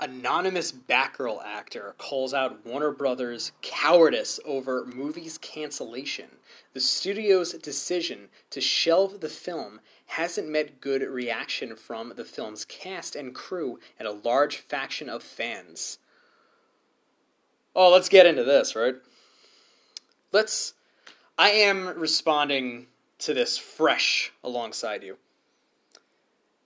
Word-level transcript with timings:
Anonymous 0.00 0.70
Batgirl 0.70 1.44
actor 1.44 1.96
calls 1.98 2.32
out 2.32 2.64
Warner 2.64 2.92
Brothers' 2.92 3.50
cowardice 3.62 4.38
over 4.44 4.84
movie's 4.84 5.38
cancellation. 5.38 6.28
The 6.72 6.80
studio's 6.80 7.52
decision 7.54 8.28
to 8.50 8.60
shelve 8.60 9.20
the 9.20 9.28
film 9.28 9.80
hasn't 10.06 10.48
met 10.48 10.80
good 10.80 11.02
reaction 11.02 11.74
from 11.74 12.12
the 12.16 12.24
film's 12.24 12.64
cast 12.64 13.16
and 13.16 13.34
crew 13.34 13.80
and 13.98 14.06
a 14.06 14.12
large 14.12 14.58
faction 14.58 15.08
of 15.08 15.22
fans. 15.22 15.98
Oh, 17.74 17.90
let's 17.90 18.08
get 18.08 18.26
into 18.26 18.44
this, 18.44 18.76
right? 18.76 18.96
Let's. 20.30 20.74
I 21.36 21.50
am 21.50 21.88
responding 21.88 22.86
to 23.18 23.34
this 23.34 23.58
fresh 23.58 24.32
alongside 24.44 25.02
you. 25.02 25.18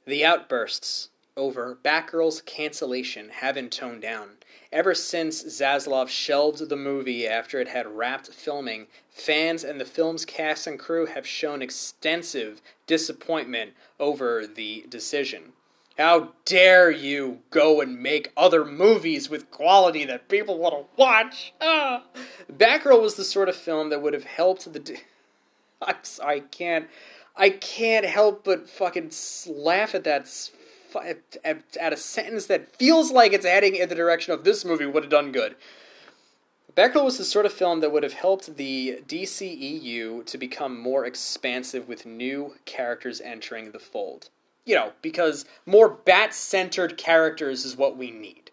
The 0.06 0.24
outbursts 0.24 1.08
over 1.36 1.78
Batgirl's 1.82 2.42
cancellation 2.42 3.30
haven't 3.30 3.72
toned 3.72 4.02
down. 4.02 4.30
Ever 4.70 4.94
since 4.94 5.42
Zaslav 5.44 6.08
shelved 6.08 6.68
the 6.68 6.76
movie 6.76 7.26
after 7.26 7.60
it 7.60 7.68
had 7.68 7.86
wrapped 7.86 8.28
filming, 8.28 8.86
fans 9.10 9.64
and 9.64 9.80
the 9.80 9.84
film's 9.84 10.24
cast 10.24 10.66
and 10.66 10.78
crew 10.78 11.06
have 11.06 11.26
shown 11.26 11.62
extensive 11.62 12.62
disappointment 12.86 13.72
over 14.00 14.46
the 14.46 14.86
decision. 14.88 15.52
How 15.98 16.32
dare 16.46 16.90
you 16.90 17.40
go 17.50 17.82
and 17.82 18.02
make 18.02 18.32
other 18.34 18.64
movies 18.64 19.28
with 19.28 19.50
quality 19.50 20.06
that 20.06 20.28
people 20.28 20.58
want 20.58 20.74
to 20.74 20.86
watch? 20.96 21.52
Ah. 21.60 22.04
Batgirl 22.50 23.02
was 23.02 23.16
the 23.16 23.24
sort 23.24 23.50
of 23.50 23.56
film 23.56 23.90
that 23.90 24.00
would 24.00 24.14
have 24.14 24.24
helped 24.24 24.72
the. 24.72 24.78
De- 24.78 25.00
I'm 25.82 25.96
sorry, 26.02 26.36
I 26.36 26.40
can't. 26.40 26.88
I 27.36 27.50
can't 27.50 28.06
help 28.06 28.44
but 28.44 28.68
fucking 28.68 29.12
laugh 29.46 29.94
at 29.94 30.04
that 30.04 30.28
at 30.96 31.92
a 31.92 31.96
sentence 31.96 32.46
that 32.46 32.76
feels 32.76 33.10
like 33.10 33.32
it's 33.32 33.46
heading 33.46 33.76
in 33.76 33.88
the 33.88 33.94
direction 33.94 34.32
of 34.32 34.44
this 34.44 34.64
movie 34.64 34.86
would 34.86 35.04
have 35.04 35.10
done 35.10 35.32
good. 35.32 35.56
Batgirl 36.74 37.04
was 37.04 37.18
the 37.18 37.24
sort 37.24 37.44
of 37.44 37.52
film 37.52 37.80
that 37.80 37.92
would 37.92 38.02
have 38.02 38.14
helped 38.14 38.56
the 38.56 39.02
DCEU 39.06 40.24
to 40.24 40.38
become 40.38 40.80
more 40.80 41.04
expansive 41.04 41.86
with 41.86 42.06
new 42.06 42.54
characters 42.64 43.20
entering 43.20 43.72
the 43.72 43.78
fold. 43.78 44.30
You 44.64 44.76
know, 44.76 44.92
because 45.02 45.44
more 45.66 45.88
bat 45.88 46.32
centered 46.32 46.96
characters 46.96 47.64
is 47.64 47.76
what 47.76 47.98
we 47.98 48.10
need, 48.10 48.50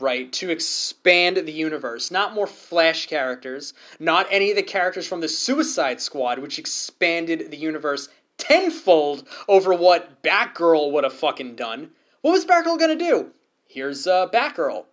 right? 0.00 0.32
To 0.32 0.50
expand 0.50 1.36
the 1.36 1.52
universe. 1.52 2.10
Not 2.10 2.34
more 2.34 2.46
Flash 2.46 3.06
characters, 3.06 3.72
not 4.00 4.26
any 4.30 4.50
of 4.50 4.56
the 4.56 4.62
characters 4.62 5.06
from 5.06 5.20
the 5.20 5.28
Suicide 5.28 6.00
Squad, 6.00 6.38
which 6.38 6.58
expanded 6.58 7.50
the 7.50 7.56
universe 7.56 8.08
tenfold 8.38 9.26
over 9.48 9.74
what 9.74 10.22
Batgirl 10.22 10.92
would 10.92 11.04
have 11.04 11.12
fucking 11.12 11.56
done. 11.56 11.90
What 12.22 12.32
was 12.32 12.44
Batgirl 12.44 12.78
gonna 12.78 12.96
do? 12.96 13.32
Here's 13.66 14.06
uh, 14.06 14.28
Batgirl, 14.28 14.86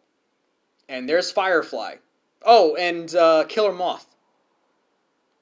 and 0.90 1.08
there's 1.08 1.32
Firefly. 1.32 1.96
Oh, 2.44 2.76
and 2.76 3.14
uh, 3.16 3.46
Killer 3.48 3.72
Moth. 3.72 4.08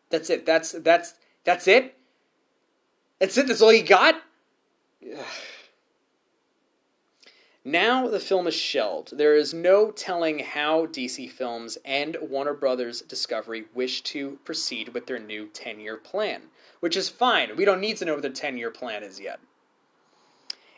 That's 0.10 0.30
it. 0.30 0.46
That's 0.46 0.74
that's 0.74 1.16
that's 1.44 1.68
it. 1.68 1.98
That's 3.20 3.38
it. 3.38 3.48
That's 3.48 3.62
all 3.62 3.74
you 3.74 3.84
got. 3.84 4.22
Now 7.66 8.10
the 8.10 8.20
film 8.20 8.46
is 8.48 8.54
shelved. 8.54 9.18
There 9.18 9.38
is 9.38 9.54
no 9.54 9.90
telling 9.90 10.40
how 10.40 10.86
DC 10.88 11.32
Films 11.32 11.78
and 11.86 12.18
Warner 12.20 12.54
Brothers 12.54 13.04
Discovery 13.04 13.64
wish 13.74 14.02
to 14.02 14.38
proceed 14.44 14.90
with 14.90 15.08
their 15.08 15.18
new 15.18 15.48
10 15.48 15.80
year 15.80 15.96
plan 15.96 16.42
which 16.84 16.98
is 16.98 17.08
fine. 17.08 17.56
We 17.56 17.64
don't 17.64 17.80
need 17.80 17.96
to 17.98 18.06
know 18.06 18.16
what 18.16 18.24
the 18.24 18.30
10 18.30 18.58
year 18.58 18.70
plan 18.70 19.04
is 19.04 19.18
yet. 19.18 19.40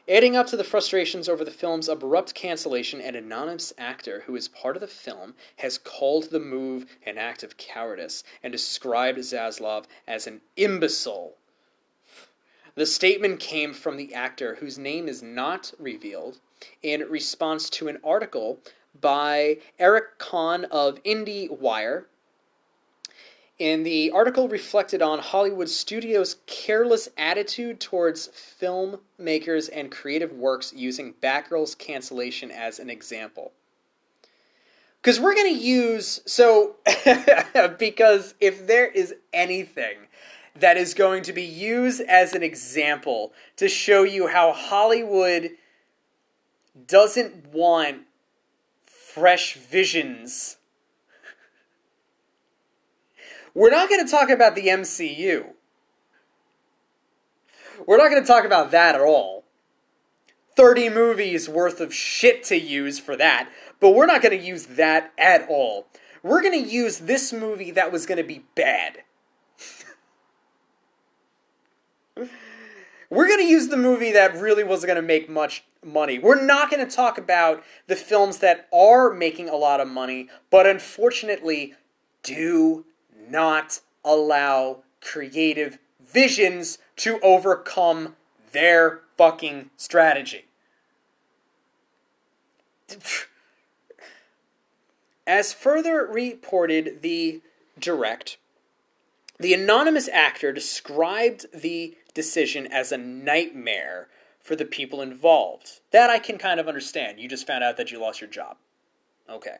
Adding 0.07 0.35
up 0.35 0.45
to 0.47 0.55
the 0.55 0.63
frustrations 0.63 1.27
over 1.27 1.43
the 1.43 1.49
film's 1.49 1.89
abrupt 1.89 2.35
cancellation, 2.35 3.01
an 3.01 3.15
anonymous 3.15 3.73
actor 3.79 4.21
who 4.27 4.35
is 4.35 4.47
part 4.47 4.77
of 4.77 4.81
the 4.81 4.87
film 4.87 5.33
has 5.55 5.79
called 5.79 6.25
the 6.25 6.39
move 6.39 6.85
an 7.07 7.17
act 7.17 7.41
of 7.41 7.57
cowardice 7.57 8.23
and 8.43 8.51
described 8.51 9.17
Zaslav 9.17 9.85
as 10.07 10.27
an 10.27 10.41
imbecile. 10.57 11.37
The 12.75 12.85
statement 12.85 13.39
came 13.39 13.73
from 13.73 13.97
the 13.97 14.13
actor, 14.13 14.57
whose 14.59 14.77
name 14.77 15.07
is 15.07 15.23
not 15.23 15.73
revealed, 15.79 16.37
in 16.83 17.01
response 17.09 17.67
to 17.71 17.87
an 17.87 17.97
article 18.03 18.59
by 19.01 19.57
Eric 19.79 20.19
Kohn 20.19 20.65
of 20.65 21.01
IndieWire 21.01 22.05
and 23.59 23.85
the 23.85 24.11
article 24.11 24.49
reflected 24.49 25.01
on 25.01 25.19
Hollywood 25.19 25.69
studios' 25.69 26.37
careless 26.45 27.07
attitude 27.17 27.79
towards 27.79 28.27
filmmakers 28.27 29.69
and 29.71 29.89
creative 29.89 30.33
works 30.33 30.73
using 30.73 31.13
Batgirl's 31.23 31.75
cancellation 31.75 32.51
as 32.51 32.79
an 32.79 32.89
example. 32.89 33.53
Because 35.01 35.19
we're 35.19 35.35
going 35.35 35.53
to 35.53 35.61
use, 35.61 36.19
so, 36.25 36.75
because 37.79 38.33
if 38.41 38.67
there 38.67 38.87
is 38.87 39.13
anything 39.31 39.97
that 40.55 40.77
is 40.77 40.93
going 40.93 41.23
to 41.23 41.33
be 41.33 41.43
used 41.43 42.01
as 42.01 42.33
an 42.33 42.43
example 42.43 43.31
to 43.57 43.69
show 43.69 44.03
you 44.03 44.27
how 44.27 44.51
Hollywood 44.51 45.51
doesn't 46.87 47.53
want 47.53 48.01
fresh 48.85 49.53
visions 49.53 50.57
we're 53.55 53.71
not 53.71 53.89
going 53.89 54.05
to 54.05 54.11
talk 54.11 54.29
about 54.29 54.53
the 54.53 54.67
MCU. 54.67 55.45
We're 57.87 57.97
not 57.97 58.09
going 58.09 58.21
to 58.21 58.27
talk 58.27 58.45
about 58.45 58.71
that 58.71 58.93
at 58.95 59.01
all. 59.01 59.45
30 60.55 60.89
movies 60.89 61.49
worth 61.49 61.81
of 61.81 61.93
shit 61.93 62.43
to 62.45 62.59
use 62.59 62.99
for 62.99 63.15
that, 63.15 63.49
but 63.79 63.91
we're 63.91 64.05
not 64.05 64.21
going 64.21 64.37
to 64.37 64.45
use 64.45 64.65
that 64.67 65.11
at 65.17 65.47
all. 65.49 65.87
We're 66.23 66.41
going 66.41 66.63
to 66.63 66.69
use 66.69 66.99
this 66.99 67.33
movie 67.33 67.71
that 67.71 67.91
was 67.91 68.05
going 68.05 68.17
to 68.17 68.23
be 68.23 68.45
bad. 68.55 68.99
we're 73.09 73.27
going 73.27 73.39
to 73.39 73.47
use 73.47 73.67
the 73.67 73.77
movie 73.77 74.13
that 74.13 74.35
really 74.35 74.63
wasn't 74.63 74.87
going 74.87 75.01
to 75.01 75.07
make 75.07 75.29
much 75.29 75.65
money. 75.83 76.19
We're 76.19 76.41
not 76.41 76.71
going 76.71 76.85
to 76.87 76.95
talk 76.95 77.17
about 77.17 77.63
the 77.87 77.95
films 77.95 78.39
that 78.39 78.67
are 78.73 79.13
making 79.13 79.49
a 79.49 79.55
lot 79.55 79.81
of 79.81 79.87
money, 79.87 80.29
but 80.49 80.65
unfortunately 80.65 81.73
do 82.23 82.85
not 83.29 83.81
allow 84.03 84.83
creative 85.01 85.77
visions 85.99 86.77
to 86.97 87.19
overcome 87.21 88.15
their 88.51 89.01
fucking 89.17 89.69
strategy. 89.77 90.45
As 95.27 95.53
further 95.53 96.05
reported, 96.05 97.01
the 97.01 97.41
direct, 97.79 98.37
the 99.39 99.53
anonymous 99.53 100.07
actor 100.07 100.51
described 100.51 101.45
the 101.53 101.97
decision 102.13 102.67
as 102.67 102.91
a 102.91 102.97
nightmare 102.97 104.07
for 104.39 104.55
the 104.55 104.65
people 104.65 105.01
involved. 105.01 105.81
That 105.91 106.09
I 106.09 106.19
can 106.19 106.37
kind 106.37 106.59
of 106.59 106.67
understand. 106.67 107.19
You 107.19 107.27
just 107.27 107.47
found 107.47 107.63
out 107.63 107.77
that 107.77 107.91
you 107.91 107.99
lost 107.99 108.21
your 108.21 108.29
job. 108.29 108.57
Okay. 109.29 109.57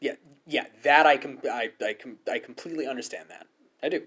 Yeah, 0.00 0.14
yeah, 0.46 0.66
that 0.82 1.06
I 1.06 1.16
com- 1.16 1.40
I 1.44 1.70
I, 1.84 1.94
com- 1.94 2.18
I 2.30 2.38
completely 2.38 2.86
understand 2.86 3.28
that. 3.30 3.46
I 3.82 3.88
do. 3.88 4.02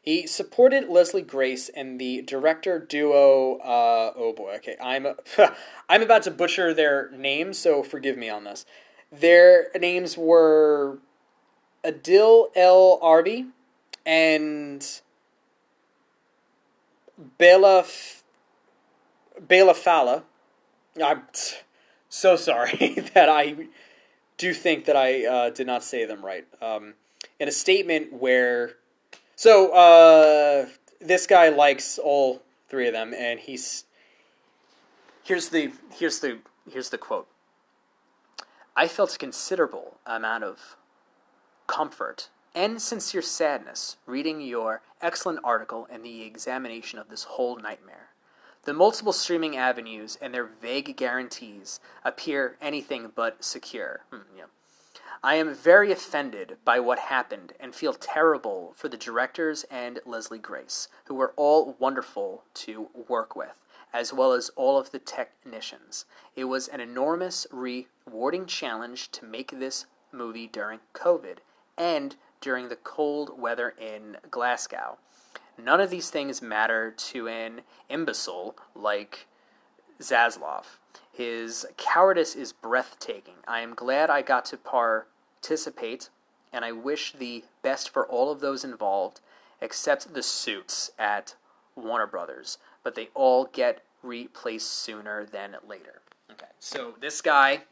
He 0.00 0.26
supported 0.26 0.88
Leslie 0.88 1.22
Grace 1.22 1.68
and 1.68 2.00
the 2.00 2.22
director 2.22 2.78
duo. 2.78 3.56
Uh, 3.58 4.12
oh 4.16 4.32
boy, 4.32 4.54
okay, 4.56 4.76
I'm 4.80 5.06
I'm 5.88 6.02
about 6.02 6.22
to 6.24 6.30
butcher 6.30 6.72
their 6.72 7.10
names, 7.10 7.58
so 7.58 7.82
forgive 7.82 8.16
me 8.16 8.28
on 8.28 8.44
this. 8.44 8.64
Their 9.10 9.68
names 9.78 10.16
were 10.16 10.98
Adil 11.84 12.48
El 12.54 12.98
Arbi 13.00 13.48
and 14.06 15.00
Bela 17.38 17.84
Bela 19.40 19.74
Fala. 19.74 20.24
I'm 21.02 21.22
so 22.08 22.36
sorry 22.36 22.94
that 23.14 23.28
I 23.28 23.68
do 24.38 24.54
think 24.54 24.86
that 24.86 24.96
I 24.96 25.26
uh, 25.26 25.50
did 25.50 25.66
not 25.66 25.84
say 25.84 26.04
them 26.06 26.24
right. 26.24 26.46
Um, 26.62 26.94
in 27.38 27.48
a 27.48 27.52
statement 27.52 28.12
where, 28.12 28.76
so 29.36 29.72
uh, 29.72 30.66
this 31.00 31.26
guy 31.26 31.50
likes 31.50 31.98
all 31.98 32.42
three 32.68 32.86
of 32.86 32.94
them, 32.94 33.12
and 33.12 33.38
he's 33.38 33.84
here's 35.24 35.48
the 35.50 35.72
here's 35.92 36.20
the 36.20 36.38
here's 36.70 36.88
the 36.90 36.98
quote. 36.98 37.28
I 38.76 38.86
felt 38.86 39.14
a 39.14 39.18
considerable 39.18 39.98
amount 40.06 40.44
of 40.44 40.76
comfort 41.66 42.30
and 42.54 42.80
sincere 42.80 43.22
sadness 43.22 43.96
reading 44.06 44.40
your 44.40 44.82
excellent 45.02 45.40
article 45.44 45.86
and 45.90 46.04
the 46.04 46.22
examination 46.22 46.98
of 46.98 47.08
this 47.08 47.24
whole 47.24 47.56
nightmare. 47.56 48.07
The 48.64 48.74
multiple 48.74 49.12
streaming 49.12 49.56
avenues 49.56 50.18
and 50.20 50.34
their 50.34 50.44
vague 50.44 50.96
guarantees 50.96 51.80
appear 52.04 52.56
anything 52.60 53.12
but 53.14 53.42
secure. 53.42 54.04
Hmm, 54.10 54.36
yeah. 54.36 54.44
I 55.22 55.34
am 55.34 55.52
very 55.52 55.90
offended 55.90 56.58
by 56.64 56.78
what 56.78 56.98
happened 56.98 57.52
and 57.58 57.74
feel 57.74 57.92
terrible 57.92 58.74
for 58.76 58.88
the 58.88 58.96
directors 58.96 59.64
and 59.64 59.98
Leslie 60.06 60.38
Grace, 60.38 60.88
who 61.06 61.14
were 61.14 61.32
all 61.36 61.76
wonderful 61.80 62.44
to 62.54 62.88
work 63.08 63.34
with, 63.34 63.60
as 63.92 64.12
well 64.12 64.32
as 64.32 64.50
all 64.50 64.78
of 64.78 64.92
the 64.92 65.00
technicians. 65.00 66.04
It 66.36 66.44
was 66.44 66.68
an 66.68 66.80
enormous, 66.80 67.48
rewarding 67.50 68.46
challenge 68.46 69.10
to 69.12 69.24
make 69.24 69.50
this 69.50 69.86
movie 70.12 70.46
during 70.46 70.80
COVID 70.94 71.38
and 71.76 72.14
during 72.40 72.68
the 72.68 72.76
cold 72.76 73.40
weather 73.40 73.74
in 73.76 74.18
Glasgow. 74.30 74.98
None 75.62 75.80
of 75.80 75.90
these 75.90 76.10
things 76.10 76.40
matter 76.40 76.92
to 76.92 77.28
an 77.28 77.62
imbecile 77.88 78.56
like 78.74 79.26
Zaslav. 80.00 80.64
His 81.12 81.66
cowardice 81.76 82.36
is 82.36 82.52
breathtaking. 82.52 83.34
I 83.46 83.60
am 83.60 83.74
glad 83.74 84.08
I 84.08 84.22
got 84.22 84.44
to 84.46 84.56
participate, 84.56 86.10
and 86.52 86.64
I 86.64 86.70
wish 86.70 87.12
the 87.12 87.44
best 87.62 87.90
for 87.90 88.06
all 88.06 88.30
of 88.30 88.40
those 88.40 88.62
involved, 88.62 89.20
except 89.60 90.14
the 90.14 90.22
suits 90.22 90.92
at 90.96 91.34
Warner 91.74 92.06
Brothers. 92.06 92.58
But 92.84 92.94
they 92.94 93.08
all 93.14 93.46
get 93.46 93.82
replaced 94.02 94.70
sooner 94.70 95.24
than 95.24 95.56
later. 95.66 96.02
Okay, 96.30 96.46
so 96.60 96.94
this 97.00 97.20
guy, 97.20 97.62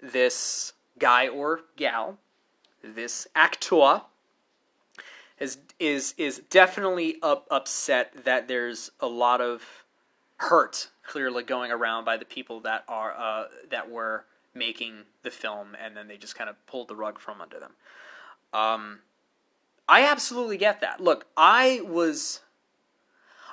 this 0.00 0.72
guy 1.00 1.26
or 1.26 1.62
gal, 1.76 2.18
this 2.82 3.26
actor 3.34 4.02
is 5.40 5.58
is 5.78 6.14
is 6.18 6.42
definitely 6.50 7.16
up, 7.22 7.46
upset 7.50 8.24
that 8.24 8.48
there's 8.48 8.90
a 9.00 9.06
lot 9.06 9.40
of 9.40 9.62
hurt 10.36 10.88
clearly 11.04 11.42
going 11.42 11.70
around 11.70 12.04
by 12.04 12.16
the 12.16 12.24
people 12.24 12.60
that 12.60 12.84
are 12.88 13.14
uh, 13.16 13.44
that 13.70 13.90
were 13.90 14.24
making 14.54 15.04
the 15.22 15.30
film, 15.30 15.76
and 15.82 15.96
then 15.96 16.08
they 16.08 16.16
just 16.16 16.34
kind 16.34 16.50
of 16.50 16.56
pulled 16.66 16.88
the 16.88 16.96
rug 16.96 17.18
from 17.18 17.40
under 17.40 17.58
them. 17.58 17.72
Um, 18.52 19.00
I 19.88 20.04
absolutely 20.04 20.56
get 20.56 20.80
that. 20.80 21.00
Look, 21.00 21.26
I 21.36 21.80
was 21.84 22.40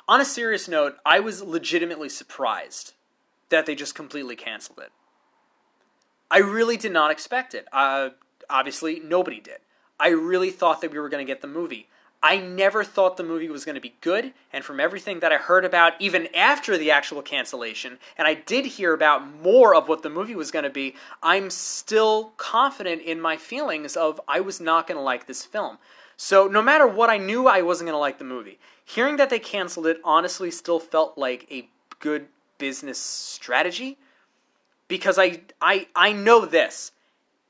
on 0.07 0.21
a 0.21 0.25
serious 0.25 0.67
note. 0.67 0.97
I 1.05 1.19
was 1.19 1.41
legitimately 1.41 2.09
surprised 2.09 2.93
that 3.49 3.65
they 3.65 3.75
just 3.75 3.95
completely 3.95 4.35
canceled 4.35 4.79
it. 4.79 4.91
I 6.29 6.39
really 6.39 6.77
did 6.77 6.91
not 6.91 7.11
expect 7.11 7.53
it. 7.53 7.67
Uh, 7.71 8.09
obviously, 8.49 8.99
nobody 8.99 9.39
did. 9.39 9.59
I 9.99 10.09
really 10.09 10.51
thought 10.51 10.81
that 10.81 10.91
we 10.91 10.99
were 10.99 11.09
going 11.09 11.25
to 11.25 11.31
get 11.31 11.41
the 11.41 11.47
movie. 11.47 11.87
I 12.23 12.37
never 12.37 12.83
thought 12.83 13.17
the 13.17 13.23
movie 13.23 13.49
was 13.49 13.65
going 13.65 13.75
to 13.75 13.81
be 13.81 13.93
good, 14.01 14.33
and 14.51 14.65
from 14.65 14.79
everything 14.79 15.19
that 15.19 15.31
I 15.31 15.37
heard 15.37 15.63
about, 15.63 15.93
even 15.99 16.27
after 16.35 16.75
the 16.75 16.89
actual 16.89 17.21
cancellation, 17.21 17.99
and 18.17 18.27
I 18.27 18.33
did 18.33 18.65
hear 18.65 18.93
about 18.93 19.41
more 19.43 19.75
of 19.75 19.87
what 19.87 20.01
the 20.01 20.09
movie 20.09 20.33
was 20.33 20.49
going 20.49 20.63
to 20.63 20.71
be, 20.71 20.95
I'm 21.21 21.51
still 21.51 22.33
confident 22.37 23.03
in 23.03 23.21
my 23.21 23.37
feelings 23.37 23.95
of 23.95 24.19
I 24.27 24.39
was 24.39 24.59
not 24.59 24.87
going 24.87 24.97
to 24.97 25.03
like 25.03 25.27
this 25.27 25.45
film. 25.45 25.77
So, 26.17 26.47
no 26.47 26.63
matter 26.63 26.87
what, 26.87 27.11
I 27.11 27.17
knew 27.17 27.47
I 27.47 27.61
wasn't 27.61 27.89
going 27.89 27.95
to 27.95 27.99
like 27.99 28.17
the 28.17 28.23
movie. 28.23 28.57
Hearing 28.83 29.17
that 29.17 29.29
they 29.29 29.39
canceled 29.39 29.85
it 29.85 29.99
honestly 30.03 30.49
still 30.49 30.79
felt 30.79 31.17
like 31.17 31.45
a 31.51 31.69
good 31.99 32.27
business 32.57 32.97
strategy 32.97 33.97
because 34.87 35.19
I, 35.19 35.41
I, 35.61 35.87
I 35.95 36.13
know 36.13 36.45
this. 36.45 36.91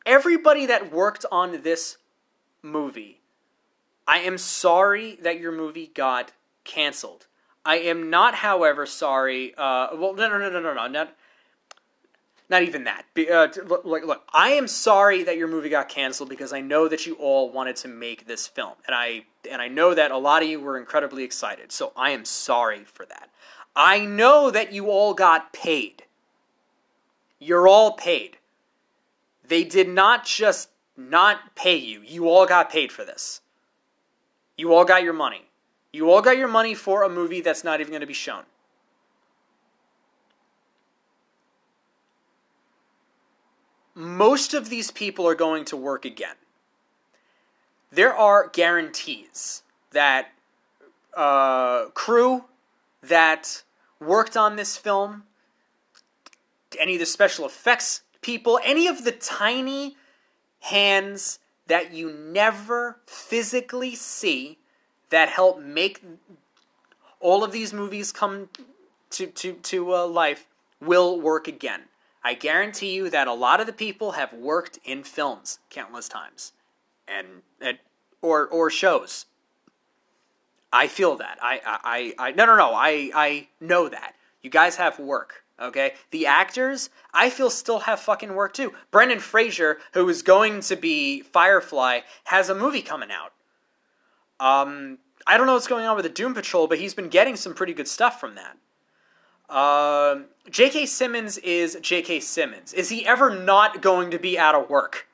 Everybody 0.06 0.66
that 0.66 0.92
worked 0.92 1.26
on 1.32 1.62
this 1.62 1.98
movie. 2.66 3.22
I 4.08 4.20
am 4.20 4.38
sorry 4.38 5.18
that 5.22 5.40
your 5.40 5.52
movie 5.52 5.92
got 5.94 6.32
canceled. 6.64 7.28
I 7.66 7.78
am 7.78 8.10
not, 8.10 8.36
however, 8.36 8.86
sorry. 8.86 9.54
Uh, 9.58 9.90
well, 9.96 10.14
no, 10.14 10.30
no, 10.30 10.38
no, 10.38 10.50
no, 10.50 10.60
no, 10.60 10.74
no, 10.74 10.88
not, 10.88 11.16
not 12.50 12.62
even 12.62 12.84
that. 12.84 13.06
Uh, 13.18 13.48
look, 13.66 13.86
look, 13.86 14.06
look, 14.06 14.24
I 14.32 14.50
am 14.50 14.68
sorry 14.68 15.24
that 15.24 15.38
your 15.38 15.48
movie 15.48 15.70
got 15.70 15.90
canceled 15.90 16.30
because 16.30 16.54
I 16.54 16.62
know 16.62 16.88
that 16.88 17.08
you 17.08 17.16
all 17.16 17.52
wanted 17.52 17.76
to 17.78 17.88
make 17.88 18.28
this 18.28 18.46
film, 18.46 18.74
and 18.86 18.96
I 18.96 19.26
and 19.50 19.62
I 19.62 19.68
know 19.68 19.94
that 19.96 20.12
a 20.12 20.18
lot 20.18 20.44
of 20.44 20.50
you 20.50 20.60
were 20.60 20.78
incredibly 20.78 21.24
excited. 21.24 21.72
So 21.72 21.92
I 21.96 22.12
am 22.12 22.26
sorry 22.26 22.84
for 22.84 23.06
that. 23.06 23.30
I 23.76 24.06
know 24.06 24.52
that 24.52 24.72
you 24.72 24.90
all 24.90 25.14
got 25.14 25.52
paid. 25.54 26.04
You're 27.40 27.68
all 27.68 27.94
paid. 27.94 28.38
They 29.48 29.64
did 29.64 29.90
not 29.90 30.26
just 30.26 30.70
not 30.98 31.56
pay 31.56 31.76
you. 31.76 32.02
You 32.02 32.30
all 32.30 32.46
got 32.46 32.70
paid 32.70 32.92
for 32.92 33.04
this. 33.04 33.42
You 34.58 34.74
all 34.74 34.86
got 34.86 35.04
your 35.04 35.14
money. 35.14 35.46
You 35.92 36.12
all 36.12 36.22
got 36.22 36.38
your 36.38 36.48
money 36.48 36.74
for 36.74 37.04
a 37.04 37.10
movie 37.10 37.42
that's 37.42 37.64
not 37.64 37.80
even 37.80 37.92
going 37.92 38.02
to 38.02 38.08
be 38.08 38.14
shown. 38.14 38.44
Most 43.94 44.54
of 44.54 44.70
these 44.70 44.92
people 44.92 45.26
are 45.26 45.36
going 45.36 45.64
to 45.66 45.78
work 45.78 46.04
again. 46.04 46.36
There 47.92 48.14
are 48.14 48.50
guarantees 48.50 49.64
that 49.92 50.34
uh, 51.16 51.86
crew 51.94 52.44
that 53.02 53.64
worked 54.02 54.36
on 54.36 54.58
this 54.58 54.76
film, 54.76 55.24
any 56.78 56.96
of 56.96 57.00
the 57.00 57.06
special 57.06 57.46
effects 57.46 58.02
people, 58.22 58.60
any 58.66 58.88
of 58.88 59.06
the 59.06 59.14
tiny 59.14 59.96
hands 60.66 61.40
that 61.68 61.94
you 61.94 62.12
never 62.12 62.98
physically 63.06 63.96
see 63.96 64.58
that 65.10 65.30
help 65.30 65.60
make 65.60 66.04
all 67.20 67.44
of 67.44 67.52
these 67.52 67.74
movies 67.74 68.12
come 68.12 68.50
to 69.12 69.28
to 69.28 69.54
to 69.54 69.96
uh, 69.96 70.08
life 70.08 70.48
will 70.82 71.22
work 71.22 71.48
again. 71.48 71.82
I 72.24 72.34
guarantee 72.34 72.96
you 72.96 73.10
that 73.12 73.28
a 73.28 73.34
lot 73.34 73.60
of 73.60 73.68
the 73.68 73.74
people 73.74 74.14
have 74.14 74.34
worked 74.34 74.80
in 74.84 75.04
films 75.04 75.60
countless 75.70 76.10
times, 76.10 76.54
and, 77.08 77.28
and 77.62 77.78
or 78.22 78.48
or 78.48 78.70
shows. 78.70 79.28
I 80.74 80.88
feel 80.88 81.16
that. 81.18 81.38
I 81.42 81.62
I 81.66 82.14
I 82.18 82.32
no 82.32 82.46
no 82.46 82.56
no. 82.58 82.74
I 82.74 83.12
I 83.14 83.48
know 83.62 83.88
that 83.88 84.16
you 84.42 84.50
guys 84.50 84.76
have 84.78 85.00
work. 85.00 85.45
Okay? 85.60 85.94
The 86.12 86.26
actors, 86.26 86.90
I 87.14 87.30
feel 87.30 87.50
still 87.50 87.80
have 87.80 88.00
fucking 88.00 88.36
work 88.36 88.54
too. 88.54 88.74
Brendan 88.92 89.20
Fraser, 89.20 89.80
who 89.94 90.08
is 90.10 90.22
going 90.22 90.62
to 90.62 90.76
be 90.76 91.22
Firefly, 91.22 92.02
has 92.26 92.50
a 92.50 92.56
movie 92.56 92.82
coming 92.82 93.10
out. 93.12 93.32
Um, 94.40 94.98
I 95.26 95.38
don't 95.38 95.48
know 95.48 95.54
what's 95.54 95.68
going 95.68 95.86
on 95.86 95.96
with 95.96 96.04
the 96.04 96.10
Doom 96.10 96.34
Patrol, 96.34 96.68
but 96.68 96.80
he's 96.80 96.94
been 96.94 97.10
getting 97.10 97.36
some 97.36 97.54
pretty 97.54 97.74
good 97.74 97.88
stuff 97.88 98.20
from 98.20 98.36
that. 98.36 98.58
Uh, 99.50 100.24
J.K. 100.50 100.88
Simmons 100.88 101.38
is 101.40 101.78
J.K. 101.82 102.20
Simmons. 102.20 102.74
Is 102.74 102.90
he 102.90 103.06
ever 103.06 103.36
not 103.36 103.82
going 103.82 104.12
to 104.12 104.20
be 104.20 104.38
out 104.38 104.56
of 104.56 104.70
work? 104.70 105.08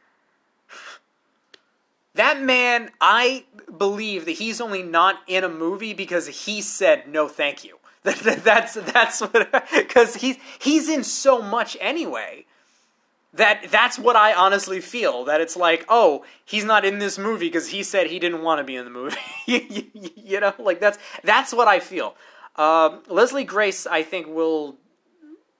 That 2.15 2.41
man, 2.41 2.91
I 2.99 3.45
believe 3.77 4.25
that 4.25 4.31
he's 4.31 4.59
only 4.59 4.83
not 4.83 5.19
in 5.27 5.43
a 5.43 5.49
movie 5.49 5.93
because 5.93 6.27
he 6.45 6.61
said 6.61 7.07
no 7.07 7.27
thank 7.27 7.63
you. 7.63 7.77
that's 8.03 8.73
that's 8.73 9.21
what 9.21 9.51
because 9.75 10.15
he's 10.15 10.37
he's 10.59 10.89
in 10.89 11.03
so 11.03 11.41
much 11.41 11.77
anyway 11.79 12.45
that 13.33 13.67
that's 13.69 13.97
what 13.99 14.15
I 14.15 14.33
honestly 14.33 14.81
feel 14.81 15.25
that 15.25 15.39
it's 15.39 15.55
like 15.55 15.85
oh 15.87 16.25
he's 16.43 16.65
not 16.65 16.83
in 16.83 16.97
this 16.97 17.19
movie 17.19 17.47
because 17.47 17.69
he 17.69 17.83
said 17.83 18.07
he 18.07 18.17
didn't 18.17 18.41
want 18.41 18.59
to 18.59 18.63
be 18.63 18.75
in 18.75 18.85
the 18.85 18.91
movie. 18.91 19.17
You, 20.23 20.39
know 20.39 20.53
like 20.59 20.79
that's 20.79 20.97
that's 21.23 21.53
what 21.53 21.67
I 21.67 21.79
feel. 21.79 22.15
Um, 22.55 23.03
Leslie 23.07 23.43
Grace 23.43 23.85
I 23.85 24.01
think 24.01 24.27
will 24.27 24.77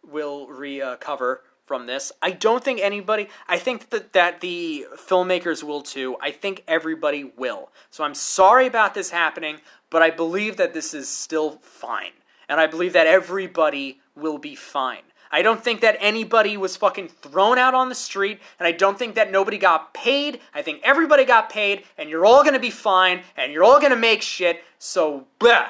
will 0.09 0.47
recover 0.47 1.43
from 1.65 1.85
this. 1.85 2.11
I 2.21 2.31
don't 2.31 2.63
think 2.63 2.79
anybody 2.79 3.27
I 3.47 3.57
think 3.57 3.89
that 3.89 4.13
that 4.13 4.41
the 4.41 4.87
filmmakers 4.95 5.61
will 5.61 5.81
too. 5.81 6.17
I 6.21 6.31
think 6.31 6.63
everybody 6.67 7.25
will. 7.37 7.69
So 7.91 8.03
I'm 8.03 8.15
sorry 8.15 8.65
about 8.65 8.93
this 8.93 9.11
happening 9.11 9.59
but 9.91 10.01
I 10.01 10.09
believe 10.09 10.57
that 10.57 10.73
this 10.73 10.95
is 10.95 11.07
still 11.07 11.59
fine 11.61 12.13
and 12.51 12.59
I 12.59 12.67
believe 12.67 12.91
that 12.93 13.07
everybody 13.07 14.01
will 14.13 14.37
be 14.37 14.55
fine. 14.55 15.03
I 15.31 15.41
don't 15.41 15.63
think 15.63 15.79
that 15.79 15.95
anybody 16.01 16.57
was 16.57 16.75
fucking 16.75 17.07
thrown 17.07 17.57
out 17.57 17.73
on 17.73 17.87
the 17.87 17.95
street, 17.95 18.41
and 18.59 18.67
I 18.67 18.73
don't 18.73 18.99
think 18.99 19.15
that 19.15 19.31
nobody 19.31 19.57
got 19.57 19.93
paid. 19.93 20.41
I 20.53 20.61
think 20.61 20.81
everybody 20.83 21.23
got 21.23 21.49
paid, 21.49 21.85
and 21.97 22.09
you're 22.09 22.25
all 22.25 22.43
gonna 22.43 22.59
be 22.59 22.69
fine, 22.69 23.23
and 23.37 23.53
you're 23.53 23.63
all 23.63 23.79
gonna 23.79 23.95
make 23.95 24.21
shit. 24.21 24.65
So, 24.79 25.27
blah. 25.39 25.67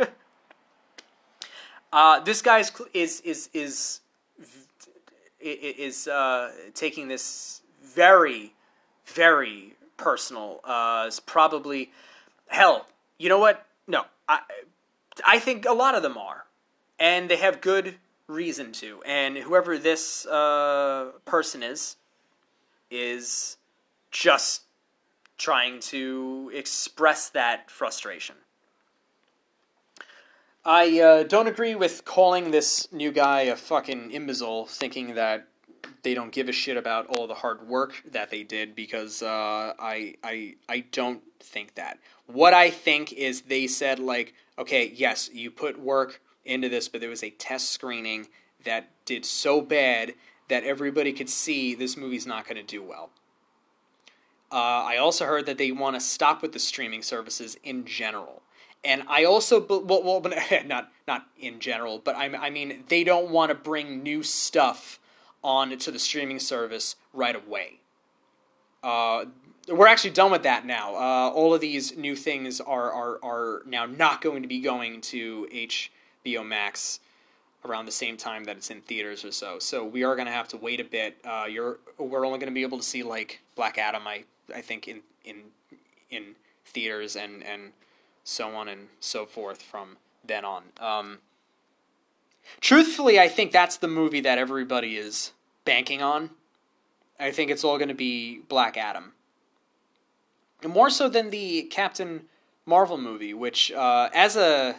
uh, 1.92 2.20
this 2.20 2.40
guy 2.40 2.60
is 2.60 2.72
is 2.94 3.20
is 3.20 3.50
is 3.52 4.00
is 5.40 6.08
uh, 6.08 6.52
taking 6.72 7.06
this 7.08 7.60
very, 7.82 8.54
very 9.04 9.76
personal. 9.98 10.60
Uh, 10.64 11.04
it's 11.06 11.20
probably 11.20 11.92
hell. 12.46 12.86
You 13.18 13.28
know 13.28 13.38
what? 13.38 13.66
No, 13.86 14.06
I 14.26 14.40
I 15.26 15.38
think 15.38 15.66
a 15.66 15.72
lot 15.72 15.94
of 15.94 16.02
them 16.02 16.16
are, 16.16 16.44
and 16.98 17.28
they 17.28 17.36
have 17.36 17.60
good 17.60 17.96
reason 18.26 18.72
to. 18.72 19.02
And 19.04 19.36
whoever 19.36 19.78
this 19.78 20.26
uh, 20.26 21.12
person 21.24 21.62
is, 21.62 21.96
is 22.90 23.56
just 24.10 24.62
trying 25.36 25.80
to 25.80 26.50
express 26.54 27.28
that 27.30 27.70
frustration. 27.70 28.36
I 30.64 31.00
uh, 31.00 31.22
don't 31.24 31.46
agree 31.46 31.74
with 31.74 32.04
calling 32.04 32.50
this 32.50 32.90
new 32.90 33.12
guy 33.12 33.42
a 33.42 33.56
fucking 33.56 34.12
imbecile, 34.12 34.64
thinking 34.66 35.14
that 35.14 35.46
they 36.02 36.14
don't 36.14 36.32
give 36.32 36.48
a 36.48 36.52
shit 36.52 36.76
about 36.76 37.06
all 37.06 37.26
the 37.26 37.34
hard 37.34 37.68
work 37.68 38.02
that 38.12 38.30
they 38.30 38.42
did 38.42 38.74
because 38.74 39.22
uh, 39.22 39.74
I 39.78 40.14
I 40.22 40.54
I 40.68 40.84
don't 40.92 41.22
think 41.40 41.74
that. 41.74 41.98
What 42.26 42.54
I 42.54 42.70
think 42.70 43.12
is 43.12 43.42
they 43.42 43.66
said 43.66 43.98
like, 43.98 44.34
okay, 44.58 44.92
yes, 44.94 45.30
you 45.32 45.50
put 45.50 45.78
work 45.78 46.20
into 46.44 46.68
this, 46.68 46.88
but 46.88 47.00
there 47.00 47.10
was 47.10 47.22
a 47.22 47.30
test 47.30 47.70
screening 47.70 48.28
that 48.64 48.90
did 49.04 49.24
so 49.24 49.60
bad 49.60 50.14
that 50.48 50.64
everybody 50.64 51.12
could 51.12 51.28
see 51.28 51.74
this 51.74 51.96
movie's 51.96 52.26
not 52.26 52.44
going 52.44 52.56
to 52.56 52.62
do 52.62 52.82
well. 52.82 53.10
Uh, 54.52 54.84
I 54.84 54.96
also 54.98 55.24
heard 55.24 55.46
that 55.46 55.58
they 55.58 55.72
want 55.72 55.96
to 55.96 56.00
stop 56.00 56.42
with 56.42 56.52
the 56.52 56.58
streaming 56.58 57.02
services 57.02 57.56
in 57.64 57.84
general, 57.86 58.42
and 58.84 59.02
I 59.08 59.24
also 59.24 59.60
well, 59.60 60.02
well 60.02 60.22
not 60.66 60.92
not 61.08 61.26
in 61.38 61.58
general, 61.58 61.98
but 61.98 62.14
I, 62.14 62.26
I 62.36 62.50
mean 62.50 62.84
they 62.88 63.02
don't 63.02 63.30
want 63.30 63.48
to 63.50 63.54
bring 63.56 64.02
new 64.02 64.22
stuff 64.22 65.00
on 65.42 65.76
to 65.76 65.90
the 65.90 65.98
streaming 65.98 66.38
service 66.38 66.94
right 67.12 67.34
away. 67.34 67.80
Uh, 68.82 69.24
we're 69.68 69.86
actually 69.86 70.10
done 70.10 70.30
with 70.30 70.42
that 70.42 70.66
now. 70.66 70.94
Uh, 70.94 71.30
all 71.30 71.54
of 71.54 71.60
these 71.60 71.96
new 71.96 72.16
things 72.16 72.60
are, 72.60 72.92
are 72.92 73.18
are 73.22 73.62
now 73.66 73.86
not 73.86 74.20
going 74.20 74.42
to 74.42 74.48
be 74.48 74.60
going 74.60 75.00
to 75.02 75.48
HBO 75.52 76.46
Max 76.46 77.00
around 77.64 77.86
the 77.86 77.92
same 77.92 78.16
time 78.16 78.44
that 78.44 78.56
it's 78.56 78.70
in 78.70 78.82
theaters 78.82 79.24
or 79.24 79.32
so. 79.32 79.58
So 79.58 79.84
we 79.84 80.04
are 80.04 80.14
going 80.16 80.26
to 80.26 80.32
have 80.32 80.48
to 80.48 80.56
wait 80.56 80.80
a 80.80 80.84
bit. 80.84 81.16
Uh, 81.24 81.46
you're 81.48 81.78
we're 81.98 82.26
only 82.26 82.38
going 82.38 82.50
to 82.50 82.54
be 82.54 82.62
able 82.62 82.78
to 82.78 82.84
see 82.84 83.02
like 83.02 83.40
Black 83.54 83.78
Adam, 83.78 84.06
I 84.06 84.24
I 84.54 84.60
think 84.60 84.88
in 84.88 85.00
in 85.24 85.36
in 86.10 86.34
theaters 86.66 87.16
and 87.16 87.42
and 87.42 87.72
so 88.24 88.54
on 88.54 88.68
and 88.68 88.88
so 89.00 89.26
forth 89.26 89.62
from 89.62 89.96
then 90.26 90.44
on. 90.44 90.64
Um, 90.78 91.18
truthfully, 92.60 93.18
I 93.18 93.28
think 93.28 93.52
that's 93.52 93.76
the 93.76 93.88
movie 93.88 94.20
that 94.20 94.38
everybody 94.38 94.96
is 94.96 95.32
banking 95.64 96.02
on. 96.02 96.30
I 97.18 97.30
think 97.30 97.50
it's 97.50 97.64
all 97.64 97.78
going 97.78 97.88
to 97.88 97.94
be 97.94 98.40
Black 98.48 98.76
Adam. 98.76 99.12
More 100.66 100.90
so 100.90 101.08
than 101.08 101.30
the 101.30 101.62
Captain 101.64 102.22
Marvel 102.66 102.98
movie, 102.98 103.34
which, 103.34 103.70
uh, 103.72 104.08
as 104.14 104.36
a 104.36 104.76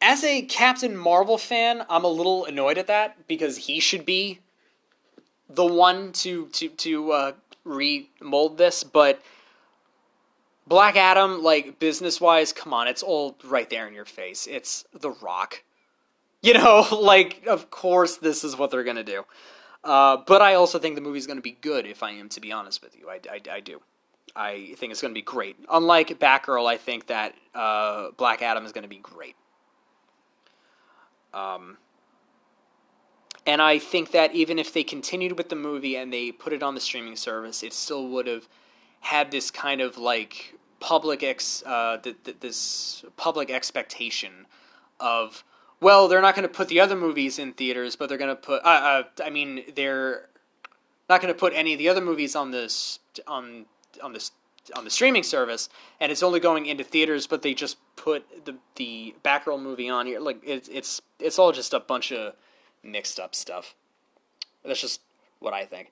as 0.00 0.24
a 0.24 0.42
Captain 0.42 0.96
Marvel 0.96 1.38
fan, 1.38 1.84
I'm 1.88 2.04
a 2.04 2.08
little 2.08 2.44
annoyed 2.44 2.76
at 2.76 2.88
that 2.88 3.26
because 3.28 3.56
he 3.56 3.80
should 3.80 4.04
be 4.04 4.40
the 5.48 5.64
one 5.64 6.12
to 6.12 6.46
to 6.48 6.68
to 6.68 7.12
uh, 7.12 7.32
remold 7.64 8.58
this. 8.58 8.84
But 8.84 9.22
Black 10.66 10.96
Adam, 10.96 11.42
like 11.42 11.78
business 11.78 12.20
wise, 12.20 12.52
come 12.52 12.74
on, 12.74 12.88
it's 12.88 13.02
all 13.02 13.36
right 13.44 13.68
there 13.70 13.86
in 13.86 13.94
your 13.94 14.04
face. 14.04 14.46
It's 14.50 14.84
The 14.92 15.10
Rock. 15.10 15.62
You 16.42 16.54
know, 16.54 16.86
like 17.00 17.46
of 17.46 17.70
course 17.70 18.16
this 18.16 18.44
is 18.44 18.56
what 18.56 18.70
they're 18.70 18.84
gonna 18.84 19.04
do. 19.04 19.24
Uh, 19.84 20.18
but 20.26 20.42
I 20.42 20.54
also 20.54 20.78
think 20.78 20.94
the 20.94 21.00
movie's 21.00 21.26
gonna 21.26 21.40
be 21.40 21.56
good. 21.60 21.86
If 21.86 22.02
I 22.02 22.12
am 22.12 22.28
to 22.30 22.40
be 22.40 22.52
honest 22.52 22.82
with 22.82 22.98
you, 22.98 23.08
I, 23.08 23.20
I, 23.30 23.40
I 23.50 23.60
do. 23.60 23.80
I 24.34 24.74
think 24.76 24.92
it's 24.92 25.02
gonna 25.02 25.14
be 25.14 25.22
great. 25.22 25.56
Unlike 25.70 26.18
Batgirl, 26.18 26.66
I 26.66 26.76
think 26.76 27.06
that 27.08 27.34
uh, 27.54 28.10
Black 28.16 28.42
Adam 28.42 28.64
is 28.64 28.72
gonna 28.72 28.88
be 28.88 28.98
great. 28.98 29.36
Um, 31.34 31.78
and 33.46 33.60
I 33.60 33.78
think 33.78 34.12
that 34.12 34.34
even 34.34 34.58
if 34.58 34.72
they 34.72 34.84
continued 34.84 35.36
with 35.36 35.48
the 35.48 35.56
movie 35.56 35.96
and 35.96 36.12
they 36.12 36.30
put 36.30 36.52
it 36.52 36.62
on 36.62 36.74
the 36.74 36.80
streaming 36.80 37.16
service, 37.16 37.62
it 37.62 37.72
still 37.72 38.08
would 38.08 38.26
have 38.26 38.48
had 39.00 39.30
this 39.30 39.50
kind 39.50 39.80
of 39.80 39.98
like 39.98 40.54
public 40.78 41.22
ex 41.22 41.62
uh, 41.66 41.98
th- 41.98 42.16
th- 42.24 42.36
this 42.40 43.04
public 43.16 43.50
expectation 43.50 44.46
of 45.00 45.44
well, 45.80 46.06
they're 46.06 46.20
not 46.20 46.36
going 46.36 46.46
to 46.46 46.54
put 46.54 46.68
the 46.68 46.78
other 46.78 46.94
movies 46.94 47.40
in 47.40 47.52
theaters, 47.54 47.96
but 47.96 48.08
they're 48.08 48.16
going 48.18 48.30
to 48.30 48.40
put. 48.40 48.64
Uh, 48.64 48.68
uh, 48.68 49.02
I 49.24 49.30
mean, 49.30 49.64
they're 49.74 50.28
not 51.10 51.20
going 51.20 51.34
to 51.34 51.38
put 51.38 51.52
any 51.54 51.72
of 51.72 51.78
the 51.80 51.88
other 51.88 52.00
movies 52.00 52.36
on 52.36 52.52
this 52.52 53.00
on 53.26 53.66
on 54.02 54.12
this 54.12 54.32
on 54.76 54.84
the 54.84 54.90
streaming 54.90 55.24
service, 55.24 55.68
and 56.00 56.12
it's 56.12 56.22
only 56.22 56.38
going 56.38 56.66
into 56.66 56.84
theaters. 56.84 57.26
But 57.26 57.42
they 57.42 57.54
just 57.54 57.76
put 57.96 58.44
the 58.44 58.56
the 58.76 59.14
Batgirl 59.24 59.60
movie 59.60 59.88
on 59.88 60.06
here. 60.06 60.20
Like 60.20 60.40
it's 60.42 60.68
it's 60.68 61.00
it's 61.18 61.38
all 61.38 61.52
just 61.52 61.74
a 61.74 61.80
bunch 61.80 62.12
of 62.12 62.34
mixed 62.82 63.18
up 63.18 63.34
stuff. 63.34 63.74
That's 64.64 64.80
just 64.80 65.00
what 65.40 65.52
I 65.54 65.64
think. 65.64 65.90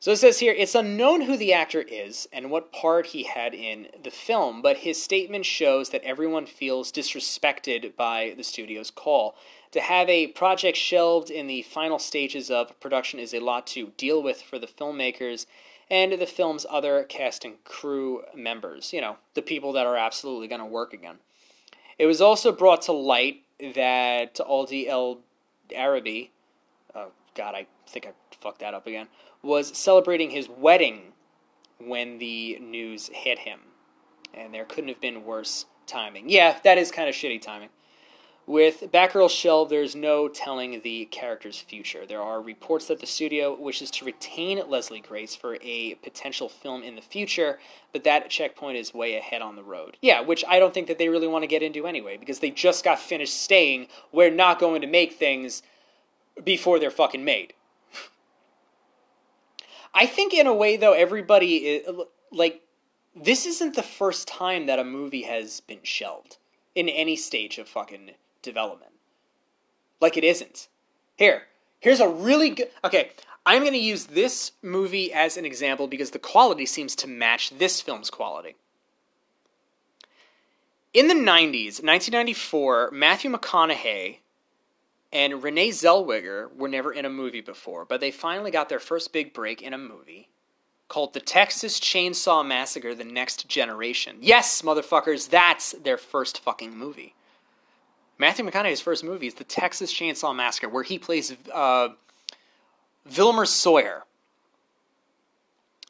So 0.00 0.12
it 0.12 0.18
says 0.18 0.38
here 0.38 0.54
it's 0.56 0.74
unknown 0.74 1.22
who 1.22 1.36
the 1.36 1.52
actor 1.52 1.82
is 1.82 2.28
and 2.32 2.50
what 2.50 2.72
part 2.72 3.06
he 3.06 3.24
had 3.24 3.52
in 3.52 3.88
the 4.02 4.10
film, 4.10 4.62
but 4.62 4.78
his 4.78 5.02
statement 5.02 5.44
shows 5.44 5.90
that 5.90 6.04
everyone 6.04 6.46
feels 6.46 6.92
disrespected 6.92 7.96
by 7.96 8.34
the 8.36 8.44
studio's 8.44 8.90
call. 8.90 9.34
To 9.72 9.80
have 9.80 10.08
a 10.08 10.28
project 10.28 10.78
shelved 10.78 11.30
in 11.30 11.46
the 11.46 11.62
final 11.62 11.98
stages 11.98 12.50
of 12.50 12.78
production 12.80 13.18
is 13.20 13.34
a 13.34 13.40
lot 13.40 13.66
to 13.68 13.92
deal 13.96 14.22
with 14.22 14.40
for 14.40 14.58
the 14.58 14.66
filmmakers 14.66 15.46
and 15.90 16.12
the 16.12 16.26
film's 16.26 16.66
other 16.68 17.04
cast 17.04 17.44
and 17.44 17.62
crew 17.64 18.22
members, 18.34 18.92
you 18.92 19.00
know, 19.00 19.16
the 19.34 19.42
people 19.42 19.72
that 19.72 19.86
are 19.86 19.96
absolutely 19.96 20.48
going 20.48 20.60
to 20.60 20.66
work 20.66 20.92
again. 20.92 21.16
It 21.98 22.06
was 22.06 22.20
also 22.20 22.52
brought 22.52 22.82
to 22.82 22.92
light 22.92 23.42
that 23.74 24.36
Aldi 24.36 24.86
El 24.88 25.18
Arabi, 25.74 26.30
oh 26.94 27.08
God, 27.34 27.54
I 27.54 27.66
think 27.86 28.06
I 28.06 28.12
fucked 28.40 28.60
that 28.60 28.74
up 28.74 28.86
again, 28.86 29.08
was 29.42 29.76
celebrating 29.76 30.30
his 30.30 30.48
wedding 30.48 31.12
when 31.78 32.18
the 32.18 32.58
news 32.60 33.10
hit 33.12 33.40
him. 33.40 33.60
And 34.34 34.52
there 34.52 34.64
couldn't 34.64 34.88
have 34.88 35.00
been 35.00 35.24
worse 35.24 35.66
timing. 35.86 36.28
Yeah, 36.28 36.58
that 36.64 36.78
is 36.78 36.90
kind 36.90 37.08
of 37.08 37.14
shitty 37.14 37.40
timing. 37.40 37.70
With 38.48 38.90
Batgirl 38.90 39.28
Shell, 39.28 39.66
there's 39.66 39.94
no 39.94 40.26
telling 40.26 40.80
the 40.80 41.04
character's 41.10 41.60
future. 41.60 42.06
There 42.06 42.22
are 42.22 42.40
reports 42.40 42.86
that 42.86 42.98
the 42.98 43.04
studio 43.04 43.54
wishes 43.54 43.90
to 43.90 44.06
retain 44.06 44.62
Leslie 44.70 45.00
Grace 45.00 45.36
for 45.36 45.58
a 45.60 45.96
potential 45.96 46.48
film 46.48 46.82
in 46.82 46.94
the 46.94 47.02
future, 47.02 47.58
but 47.92 48.04
that 48.04 48.30
checkpoint 48.30 48.78
is 48.78 48.94
way 48.94 49.16
ahead 49.16 49.42
on 49.42 49.54
the 49.54 49.62
road. 49.62 49.98
Yeah, 50.00 50.22
which 50.22 50.46
I 50.48 50.58
don't 50.58 50.72
think 50.72 50.86
that 50.86 50.96
they 50.96 51.10
really 51.10 51.28
want 51.28 51.42
to 51.42 51.46
get 51.46 51.62
into 51.62 51.86
anyway, 51.86 52.16
because 52.16 52.38
they 52.38 52.48
just 52.48 52.84
got 52.84 52.98
finished 52.98 53.34
saying 53.34 53.88
we're 54.12 54.30
not 54.30 54.58
going 54.58 54.80
to 54.80 54.86
make 54.86 55.12
things 55.12 55.62
before 56.42 56.78
they're 56.78 56.90
fucking 56.90 57.26
made. 57.26 57.52
I 59.92 60.06
think 60.06 60.32
in 60.32 60.46
a 60.46 60.54
way 60.54 60.78
though 60.78 60.94
everybody 60.94 61.56
is, 61.56 61.90
like 62.32 62.62
this 63.14 63.44
isn't 63.44 63.74
the 63.74 63.82
first 63.82 64.26
time 64.26 64.64
that 64.68 64.78
a 64.78 64.84
movie 64.84 65.24
has 65.24 65.60
been 65.60 65.80
shelved 65.82 66.38
in 66.74 66.88
any 66.88 67.14
stage 67.14 67.58
of 67.58 67.68
fucking 67.68 68.12
development. 68.48 68.92
Like 70.00 70.16
it 70.16 70.24
isn't. 70.24 70.68
Here, 71.16 71.42
here's 71.80 72.00
a 72.00 72.08
really 72.08 72.50
good 72.50 72.70
Okay, 72.84 73.10
I'm 73.44 73.62
going 73.62 73.72
to 73.72 73.78
use 73.78 74.06
this 74.06 74.52
movie 74.62 75.12
as 75.12 75.36
an 75.36 75.44
example 75.44 75.86
because 75.86 76.10
the 76.10 76.18
quality 76.18 76.66
seems 76.66 76.94
to 76.96 77.08
match 77.08 77.50
this 77.50 77.80
film's 77.80 78.10
quality. 78.10 78.56
In 80.94 81.08
the 81.08 81.14
90s, 81.14 81.82
1994, 81.82 82.90
Matthew 82.92 83.30
McConaughey 83.30 84.18
and 85.12 85.42
Renee 85.42 85.70
Zellweger 85.70 86.54
were 86.54 86.68
never 86.68 86.92
in 86.92 87.04
a 87.04 87.10
movie 87.10 87.40
before, 87.40 87.84
but 87.84 88.00
they 88.00 88.10
finally 88.10 88.50
got 88.50 88.68
their 88.68 88.80
first 88.80 89.12
big 89.12 89.32
break 89.32 89.62
in 89.62 89.72
a 89.72 89.78
movie 89.78 90.28
called 90.88 91.12
The 91.12 91.20
Texas 91.20 91.78
Chainsaw 91.78 92.46
Massacre 92.46 92.94
The 92.94 93.04
Next 93.04 93.48
Generation. 93.48 94.16
Yes, 94.20 94.62
motherfuckers, 94.62 95.28
that's 95.28 95.72
their 95.72 95.98
first 95.98 96.40
fucking 96.40 96.76
movie. 96.76 97.14
Matthew 98.18 98.44
McConaughey's 98.44 98.80
first 98.80 99.04
movie 99.04 99.28
is 99.28 99.34
The 99.34 99.44
Texas 99.44 99.92
Chainsaw 99.92 100.34
Massacre, 100.34 100.68
where 100.68 100.82
he 100.82 100.98
plays 100.98 101.34
uh, 101.52 101.88
Vilmer 103.08 103.46
Sawyer, 103.46 104.04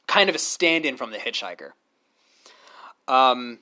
kind 0.07 0.29
of 0.29 0.37
a 0.37 0.39
stand 0.39 0.85
in 0.85 0.97
from 0.97 1.11
The 1.11 1.19
Hitchhiker. 1.19 1.71
Um, 3.07 3.59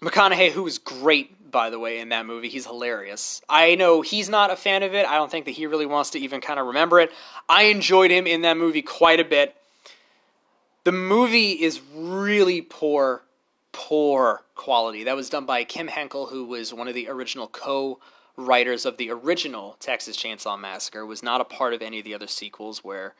McConaughey, 0.00 0.52
who 0.52 0.62
was 0.62 0.78
great 0.78 1.38
by 1.50 1.70
the 1.70 1.78
way, 1.78 1.98
in 1.98 2.10
that 2.10 2.26
movie. 2.26 2.48
He's 2.48 2.66
hilarious. 2.66 3.40
I 3.48 3.74
know 3.74 4.02
he's 4.02 4.28
not 4.28 4.50
a 4.50 4.56
fan 4.56 4.82
of 4.82 4.94
it. 4.94 5.06
I 5.06 5.14
don't 5.14 5.30
think 5.30 5.46
that 5.46 5.52
he 5.52 5.66
really 5.66 5.86
wants 5.86 6.10
to 6.10 6.18
even 6.18 6.40
kind 6.40 6.60
of 6.60 6.66
remember 6.66 7.00
it. 7.00 7.10
I 7.48 7.64
enjoyed 7.64 8.10
him 8.10 8.26
in 8.26 8.42
that 8.42 8.56
movie 8.56 8.82
quite 8.82 9.20
a 9.20 9.24
bit. 9.24 9.54
The 10.84 10.92
movie 10.92 11.52
is 11.52 11.80
really 11.94 12.62
poor, 12.62 13.22
poor 13.72 14.42
quality. 14.54 15.04
That 15.04 15.16
was 15.16 15.30
done 15.30 15.46
by 15.46 15.64
Kim 15.64 15.88
Henkel, 15.88 16.26
who 16.26 16.44
was 16.44 16.72
one 16.72 16.88
of 16.88 16.94
the 16.94 17.08
original 17.08 17.46
co 17.46 17.98
writers 18.36 18.86
of 18.86 18.96
the 18.96 19.10
original 19.10 19.76
Texas 19.80 20.16
Chainsaw 20.16 20.58
Massacre, 20.58 21.04
was 21.04 21.22
not 21.22 21.40
a 21.40 21.44
part 21.44 21.74
of 21.74 21.82
any 21.82 21.98
of 21.98 22.04
the 22.04 22.14
other 22.14 22.26
sequels 22.26 22.84
where 22.84 23.14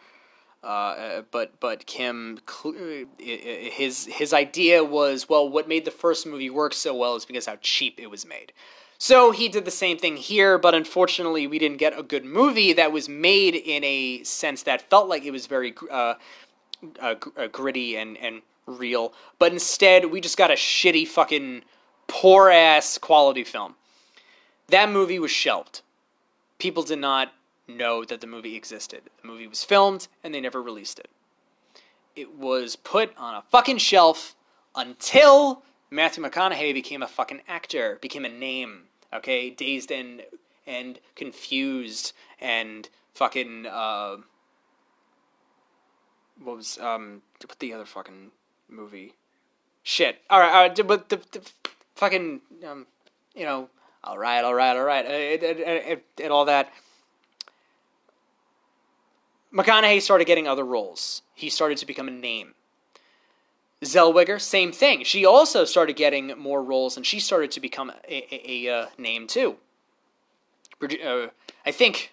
uh, 0.62 1.22
but 1.30 1.60
but 1.60 1.86
Kim, 1.86 2.40
his 3.18 4.06
his 4.06 4.32
idea 4.32 4.82
was 4.82 5.28
well, 5.28 5.48
what 5.48 5.68
made 5.68 5.84
the 5.84 5.90
first 5.90 6.26
movie 6.26 6.50
work 6.50 6.74
so 6.74 6.94
well 6.94 7.14
is 7.14 7.24
because 7.24 7.46
how 7.46 7.56
cheap 7.60 8.00
it 8.00 8.08
was 8.08 8.26
made. 8.26 8.52
So 9.00 9.30
he 9.30 9.48
did 9.48 9.64
the 9.64 9.70
same 9.70 9.96
thing 9.96 10.16
here, 10.16 10.58
but 10.58 10.74
unfortunately, 10.74 11.46
we 11.46 11.60
didn't 11.60 11.76
get 11.76 11.96
a 11.96 12.02
good 12.02 12.24
movie 12.24 12.72
that 12.72 12.90
was 12.90 13.08
made 13.08 13.54
in 13.54 13.84
a 13.84 14.24
sense 14.24 14.64
that 14.64 14.90
felt 14.90 15.08
like 15.08 15.24
it 15.24 15.30
was 15.30 15.46
very 15.46 15.72
uh, 15.88 16.14
uh, 17.00 17.14
uh, 17.36 17.46
gritty 17.46 17.96
and 17.96 18.16
and 18.18 18.42
real. 18.68 19.12
But 19.38 19.52
instead, 19.52 20.06
we 20.06 20.20
just 20.20 20.36
got 20.36 20.50
a 20.50 20.54
shitty 20.54 21.08
fucking 21.08 21.62
poor 22.06 22.50
ass 22.50 22.98
quality 22.98 23.44
film. 23.44 23.74
That 24.68 24.90
movie 24.90 25.18
was 25.18 25.30
shelved. 25.30 25.82
People 26.58 26.82
did 26.82 26.98
not 26.98 27.32
know 27.66 28.04
that 28.04 28.20
the 28.20 28.26
movie 28.26 28.56
existed. 28.56 29.02
The 29.22 29.28
movie 29.28 29.46
was 29.46 29.64
filmed 29.64 30.08
and 30.22 30.34
they 30.34 30.40
never 30.40 30.62
released 30.62 30.98
it. 30.98 31.08
It 32.16 32.34
was 32.34 32.76
put 32.76 33.16
on 33.16 33.34
a 33.34 33.42
fucking 33.42 33.78
shelf 33.78 34.34
until 34.74 35.62
Matthew 35.90 36.24
McConaughey 36.24 36.74
became 36.74 37.02
a 37.02 37.08
fucking 37.08 37.42
actor, 37.48 37.98
became 38.00 38.24
a 38.24 38.28
name. 38.28 38.84
Okay, 39.12 39.50
dazed 39.50 39.90
and 39.90 40.22
and 40.66 40.98
confused 41.16 42.12
and 42.40 42.90
fucking 43.14 43.66
uh, 43.66 44.16
what 46.42 46.56
was 46.56 46.78
um 46.78 47.22
what 47.40 47.58
the 47.58 47.72
other 47.72 47.86
fucking 47.86 48.30
movie? 48.68 49.14
Shit. 49.82 50.18
All 50.28 50.40
right, 50.40 50.52
all 50.52 50.68
right 50.68 50.86
but 50.86 51.08
the, 51.08 51.16
the 51.32 51.40
fucking 51.94 52.40
um 52.66 52.86
you 53.34 53.44
know 53.44 53.68
all 54.04 54.16
right, 54.16 54.44
all 54.44 54.54
right, 54.54 54.76
all 54.76 54.84
right, 54.84 55.04
and, 55.04 55.60
and, 55.60 56.00
and 56.22 56.32
all 56.32 56.44
that. 56.44 56.72
McConaughey 59.52 60.00
started 60.00 60.26
getting 60.26 60.46
other 60.46 60.64
roles. 60.64 61.22
He 61.34 61.50
started 61.50 61.78
to 61.78 61.86
become 61.86 62.08
a 62.08 62.12
name. 62.12 62.54
Zellweger, 63.84 64.40
same 64.40 64.72
thing. 64.72 65.04
She 65.04 65.24
also 65.24 65.64
started 65.64 65.96
getting 65.96 66.38
more 66.38 66.62
roles, 66.62 66.96
and 66.96 67.06
she 67.06 67.20
started 67.20 67.50
to 67.52 67.60
become 67.60 67.90
a, 68.08 68.34
a, 68.34 68.66
a, 68.68 68.74
uh, 68.74 68.86
name 68.98 69.26
too. 69.26 69.56
Bridget, 70.78 71.02
uh, 71.02 71.28
I 71.64 71.70
think 71.70 72.12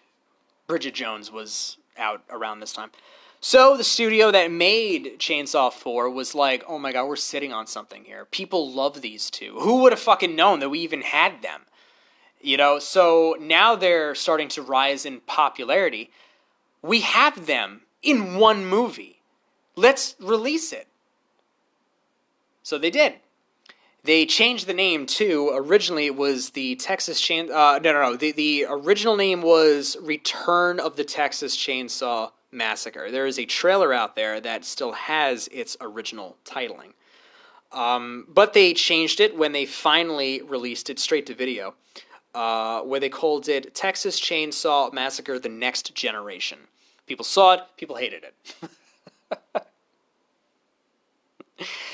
Bridget 0.68 0.94
Jones 0.94 1.32
was 1.32 1.78
out 1.98 2.24
around 2.30 2.60
this 2.60 2.74
time. 2.74 2.92
So 3.48 3.78
the 3.78 3.84
studio 3.84 4.32
that 4.32 4.50
made 4.50 5.20
Chainsaw 5.20 5.72
4 5.72 6.10
was 6.10 6.34
like, 6.34 6.64
oh 6.68 6.80
my 6.80 6.92
god, 6.92 7.06
we're 7.06 7.16
sitting 7.16 7.54
on 7.54 7.68
something 7.68 8.04
here. 8.04 8.26
People 8.26 8.72
love 8.72 9.02
these 9.02 9.30
two. 9.30 9.60
Who 9.60 9.84
would 9.84 9.92
have 9.92 10.00
fucking 10.00 10.36
known 10.36 10.62
that 10.62 10.70
we 10.70 10.80
even 10.80 11.04
had 11.04 11.44
them? 11.44 11.62
You 12.42 12.58
know, 12.58 12.80
so 12.80 13.38
now 13.40 13.76
they're 13.76 14.16
starting 14.16 14.48
to 14.48 14.64
rise 14.64 15.06
in 15.06 15.20
popularity. 15.20 16.10
We 16.82 17.02
have 17.02 17.46
them 17.46 17.82
in 18.02 18.38
one 18.38 18.66
movie. 18.66 19.20
Let's 19.76 20.16
release 20.20 20.74
it. 20.74 20.88
So 22.64 22.80
they 22.80 22.90
did. 22.90 23.14
They 24.04 24.26
changed 24.26 24.66
the 24.66 24.74
name 24.74 25.06
too. 25.06 25.52
Originally, 25.54 26.08
it 26.08 26.16
was 26.16 26.50
the 26.50 26.78
Texas 26.78 27.22
Chain. 27.22 27.52
Uh, 27.52 27.78
no, 27.78 27.94
no, 27.94 28.02
no. 28.10 28.16
The 28.16 28.32
the 28.32 28.66
original 28.68 29.16
name 29.16 29.44
was 29.44 29.98
Return 30.02 30.80
of 30.80 30.96
the 30.96 31.04
Texas 31.04 31.56
Chainsaw 31.56 32.32
Massacre. 32.56 33.12
There 33.12 33.28
is 33.28 33.38
a 33.38 33.46
trailer 33.46 33.94
out 33.94 34.16
there 34.16 34.40
that 34.40 34.66
still 34.66 34.94
has 34.94 35.48
its 35.52 35.78
original 35.82 36.38
titling. 36.46 36.94
Um, 37.72 38.26
but 38.30 38.54
they 38.54 38.74
changed 38.74 39.20
it 39.20 39.38
when 39.38 39.52
they 39.52 39.66
finally 39.66 40.42
released 40.42 40.90
it 40.90 40.98
straight 40.98 41.26
to 41.26 41.36
video, 41.36 41.76
uh, 42.34 42.82
where 42.82 43.00
they 43.00 43.10
called 43.10 43.50
it 43.50 43.76
Texas 43.76 44.20
Chainsaw 44.20 44.94
Massacre: 44.94 45.38
The 45.40 45.50
Next 45.50 45.94
Generation. 45.94 46.60
People 47.06 47.26
saw 47.26 47.54
it. 47.54 47.62
People 47.78 47.98
hated 47.98 48.24
it. 48.24 48.70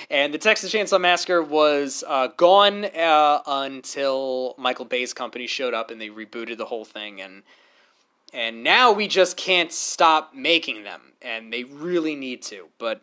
and 0.09 0.33
the 0.33 0.37
Texas 0.37 0.71
Chainsaw 0.71 1.01
Massacre 1.01 1.41
was 1.41 2.03
uh, 2.07 2.27
gone 2.37 2.85
uh, 2.85 3.41
until 3.47 4.55
Michael 4.57 4.85
Bay's 4.85 5.13
company 5.13 5.47
showed 5.47 5.73
up 5.73 5.91
and 5.91 5.99
they 5.99 6.09
rebooted 6.09 6.57
the 6.57 6.65
whole 6.65 6.85
thing, 6.85 7.21
and 7.21 7.43
and 8.33 8.63
now 8.63 8.91
we 8.91 9.07
just 9.07 9.37
can't 9.37 9.71
stop 9.71 10.33
making 10.33 10.83
them, 10.83 11.01
and 11.21 11.51
they 11.51 11.63
really 11.63 12.15
need 12.15 12.41
to. 12.43 12.67
But 12.77 13.01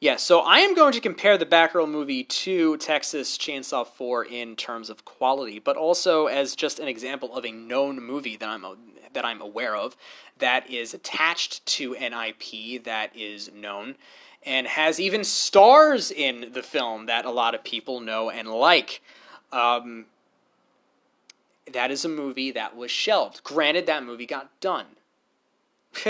yeah, 0.00 0.14
so 0.16 0.40
I 0.40 0.58
am 0.58 0.76
going 0.76 0.92
to 0.92 1.00
compare 1.00 1.36
the 1.36 1.46
Batgirl 1.46 1.90
movie 1.90 2.22
to 2.22 2.76
Texas 2.76 3.36
Chainsaw 3.36 3.84
4 3.84 4.26
in 4.26 4.54
terms 4.54 4.90
of 4.90 5.04
quality, 5.04 5.58
but 5.58 5.76
also 5.76 6.26
as 6.26 6.54
just 6.54 6.78
an 6.78 6.86
example 6.86 7.34
of 7.34 7.44
a 7.44 7.50
known 7.50 8.00
movie 8.00 8.36
that 8.36 8.48
I'm 8.48 8.64
that 9.12 9.24
I'm 9.24 9.40
aware 9.40 9.74
of 9.74 9.96
that 10.38 10.70
is 10.70 10.94
attached 10.94 11.66
to 11.66 11.96
an 11.96 12.12
IP 12.12 12.84
that 12.84 13.16
is 13.16 13.50
known 13.52 13.96
and 14.44 14.66
has 14.66 15.00
even 15.00 15.24
stars 15.24 16.10
in 16.10 16.52
the 16.52 16.62
film 16.62 17.06
that 17.06 17.24
a 17.24 17.30
lot 17.30 17.54
of 17.54 17.64
people 17.64 18.00
know 18.00 18.30
and 18.30 18.48
like. 18.48 19.02
Um, 19.50 20.06
that 21.72 21.90
is 21.90 22.04
a 22.04 22.08
movie 22.08 22.50
that 22.50 22.76
was 22.76 22.90
shelved. 22.90 23.42
Granted, 23.44 23.86
that 23.86 24.04
movie 24.04 24.26
got 24.26 24.60
done. 24.60 24.86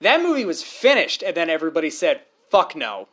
that 0.00 0.22
movie 0.22 0.44
was 0.44 0.62
finished, 0.62 1.22
and 1.22 1.36
then 1.36 1.50
everybody 1.50 1.90
said, 1.90 2.22
fuck 2.50 2.74
no. 2.76 3.08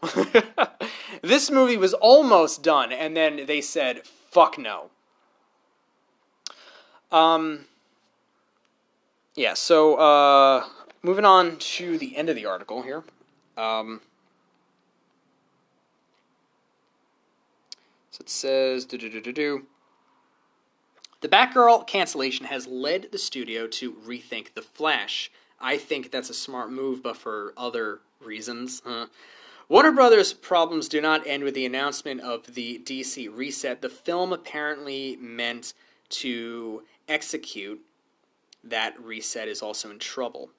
this 1.21 1.49
movie 1.51 1.77
was 1.77 1.93
almost 1.93 2.63
done, 2.63 2.91
and 2.91 3.15
then 3.15 3.45
they 3.45 3.61
said, 3.61 4.05
fuck 4.05 4.57
no. 4.57 4.89
Um, 7.11 7.65
yeah, 9.35 9.53
so 9.53 9.95
uh, 9.95 10.65
moving 11.01 11.25
on 11.25 11.57
to 11.57 11.97
the 11.97 12.15
end 12.17 12.29
of 12.29 12.35
the 12.35 12.45
article 12.45 12.81
here. 12.81 13.03
Um, 13.57 14.01
So 18.15 18.21
it 18.21 18.29
says, 18.29 18.85
do 18.85 18.97
do 18.97 19.09
do 19.09 19.19
do 19.19 19.33
do. 19.33 19.65
The 21.25 21.35
Batgirl 21.35 21.87
cancellation 21.87 22.45
has 22.45 22.67
led 22.67 23.11
the 23.11 23.17
studio 23.17 23.65
to 23.65 23.93
rethink 23.93 24.53
The 24.53 24.61
Flash. 24.61 25.31
I 25.59 25.79
think 25.79 26.11
that's 26.11 26.29
a 26.29 26.35
smart 26.35 26.71
move, 26.71 27.01
but 27.01 27.17
for 27.17 27.51
other 27.57 28.01
reasons. 28.19 28.83
Huh? 28.85 29.07
Warner 29.67 29.91
Brothers' 29.91 30.33
problems 30.33 30.87
do 30.87 31.01
not 31.01 31.25
end 31.25 31.43
with 31.43 31.55
the 31.55 31.65
announcement 31.65 32.21
of 32.21 32.53
the 32.53 32.77
DC 32.77 33.35
reset. 33.35 33.81
The 33.81 33.89
film 33.89 34.33
apparently 34.33 35.15
meant 35.15 35.73
to 36.09 36.83
execute 37.07 37.81
that 38.63 38.93
reset 39.03 39.47
is 39.47 39.63
also 39.63 39.89
in 39.89 39.97
trouble. 39.97 40.51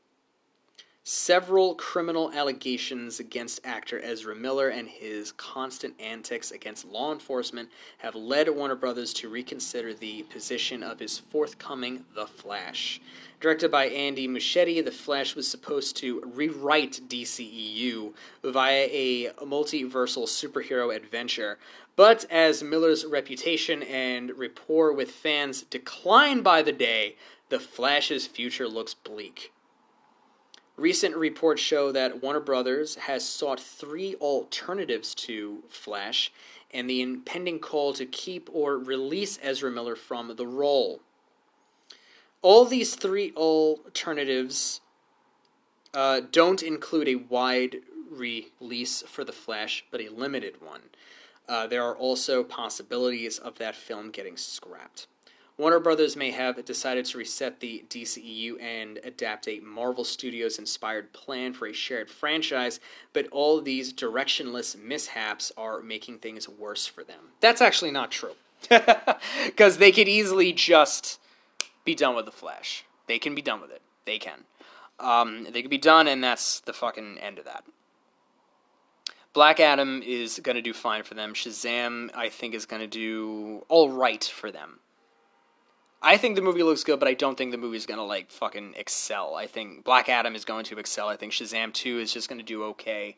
Several 1.08 1.76
criminal 1.76 2.32
allegations 2.32 3.20
against 3.20 3.60
actor 3.62 4.00
Ezra 4.02 4.34
Miller 4.34 4.70
and 4.70 4.88
his 4.88 5.30
constant 5.30 5.94
antics 6.00 6.50
against 6.50 6.84
law 6.84 7.12
enforcement 7.12 7.68
have 7.98 8.16
led 8.16 8.48
Warner 8.48 8.74
Brothers 8.74 9.14
to 9.14 9.28
reconsider 9.28 9.94
the 9.94 10.24
position 10.24 10.82
of 10.82 10.98
his 10.98 11.16
forthcoming 11.16 12.04
The 12.16 12.26
Flash. 12.26 13.00
Directed 13.38 13.70
by 13.70 13.86
Andy 13.86 14.26
Muschietti, 14.26 14.84
The 14.84 14.90
Flash 14.90 15.36
was 15.36 15.46
supposed 15.46 15.96
to 15.98 16.22
rewrite 16.26 17.02
DCEU 17.06 18.12
via 18.42 18.88
a 18.90 19.26
multiversal 19.42 20.26
superhero 20.26 20.92
adventure. 20.92 21.60
But 21.94 22.24
as 22.32 22.64
Miller's 22.64 23.04
reputation 23.04 23.84
and 23.84 24.36
rapport 24.36 24.92
with 24.92 25.12
fans 25.12 25.62
decline 25.62 26.42
by 26.42 26.62
the 26.62 26.72
day, 26.72 27.14
The 27.48 27.60
Flash's 27.60 28.26
future 28.26 28.66
looks 28.66 28.94
bleak. 28.94 29.52
Recent 30.76 31.16
reports 31.16 31.62
show 31.62 31.90
that 31.92 32.22
Warner 32.22 32.40
Brothers 32.40 32.96
has 32.96 33.26
sought 33.26 33.58
three 33.58 34.14
alternatives 34.16 35.14
to 35.14 35.62
Flash 35.68 36.30
and 36.70 36.88
the 36.88 37.00
impending 37.00 37.60
call 37.60 37.94
to 37.94 38.04
keep 38.04 38.50
or 38.52 38.76
release 38.76 39.38
Ezra 39.42 39.70
Miller 39.70 39.96
from 39.96 40.36
the 40.36 40.46
role. 40.46 41.00
All 42.42 42.66
these 42.66 42.94
three 42.94 43.32
alternatives 43.34 44.82
uh, 45.94 46.20
don't 46.30 46.62
include 46.62 47.08
a 47.08 47.14
wide 47.14 47.76
release 48.10 49.02
for 49.06 49.24
The 49.24 49.32
Flash, 49.32 49.84
but 49.90 50.02
a 50.02 50.10
limited 50.10 50.60
one. 50.60 50.82
Uh, 51.48 51.66
there 51.66 51.82
are 51.84 51.96
also 51.96 52.44
possibilities 52.44 53.38
of 53.38 53.56
that 53.58 53.76
film 53.76 54.10
getting 54.10 54.36
scrapped. 54.36 55.06
Warner 55.58 55.80
Brothers 55.80 56.16
may 56.16 56.32
have 56.32 56.62
decided 56.66 57.06
to 57.06 57.18
reset 57.18 57.60
the 57.60 57.82
DCEU 57.88 58.60
and 58.60 59.00
adapt 59.02 59.48
a 59.48 59.60
Marvel 59.60 60.04
Studios 60.04 60.58
inspired 60.58 61.14
plan 61.14 61.54
for 61.54 61.66
a 61.66 61.72
shared 61.72 62.10
franchise, 62.10 62.78
but 63.14 63.26
all 63.28 63.62
these 63.62 63.90
directionless 63.90 64.76
mishaps 64.78 65.52
are 65.56 65.80
making 65.80 66.18
things 66.18 66.46
worse 66.46 66.86
for 66.86 67.02
them. 67.02 67.30
That's 67.40 67.62
actually 67.62 67.90
not 67.90 68.10
true. 68.10 68.34
Because 69.46 69.78
they 69.78 69.92
could 69.92 70.08
easily 70.08 70.52
just 70.52 71.18
be 71.84 71.94
done 71.94 72.14
with 72.14 72.26
The 72.26 72.32
Flash. 72.32 72.84
They 73.06 73.18
can 73.18 73.34
be 73.34 73.42
done 73.42 73.62
with 73.62 73.70
it. 73.70 73.80
They 74.04 74.18
can. 74.18 74.40
Um, 75.00 75.46
they 75.50 75.62
could 75.62 75.70
be 75.70 75.78
done, 75.78 76.06
and 76.06 76.22
that's 76.22 76.60
the 76.60 76.72
fucking 76.72 77.18
end 77.18 77.38
of 77.38 77.46
that. 77.46 77.64
Black 79.32 79.60
Adam 79.60 80.02
is 80.04 80.40
going 80.42 80.56
to 80.56 80.62
do 80.62 80.72
fine 80.72 81.02
for 81.02 81.14
them. 81.14 81.32
Shazam, 81.32 82.10
I 82.14 82.28
think, 82.28 82.54
is 82.54 82.66
going 82.66 82.80
to 82.80 82.86
do 82.86 83.64
all 83.68 83.90
right 83.90 84.24
for 84.24 84.50
them. 84.50 84.80
I 86.06 86.16
think 86.18 86.36
the 86.36 86.42
movie 86.42 86.62
looks 86.62 86.84
good, 86.84 87.00
but 87.00 87.08
I 87.08 87.14
don't 87.14 87.36
think 87.36 87.50
the 87.50 87.58
movie's 87.58 87.84
gonna 87.84 88.04
like 88.04 88.30
fucking 88.30 88.74
excel. 88.76 89.34
I 89.34 89.48
think 89.48 89.82
Black 89.82 90.08
Adam 90.08 90.36
is 90.36 90.44
going 90.44 90.64
to 90.66 90.78
excel. 90.78 91.08
I 91.08 91.16
think 91.16 91.32
Shazam 91.32 91.72
two 91.72 91.98
is 91.98 92.12
just 92.12 92.28
gonna 92.28 92.44
do 92.44 92.62
okay. 92.64 93.16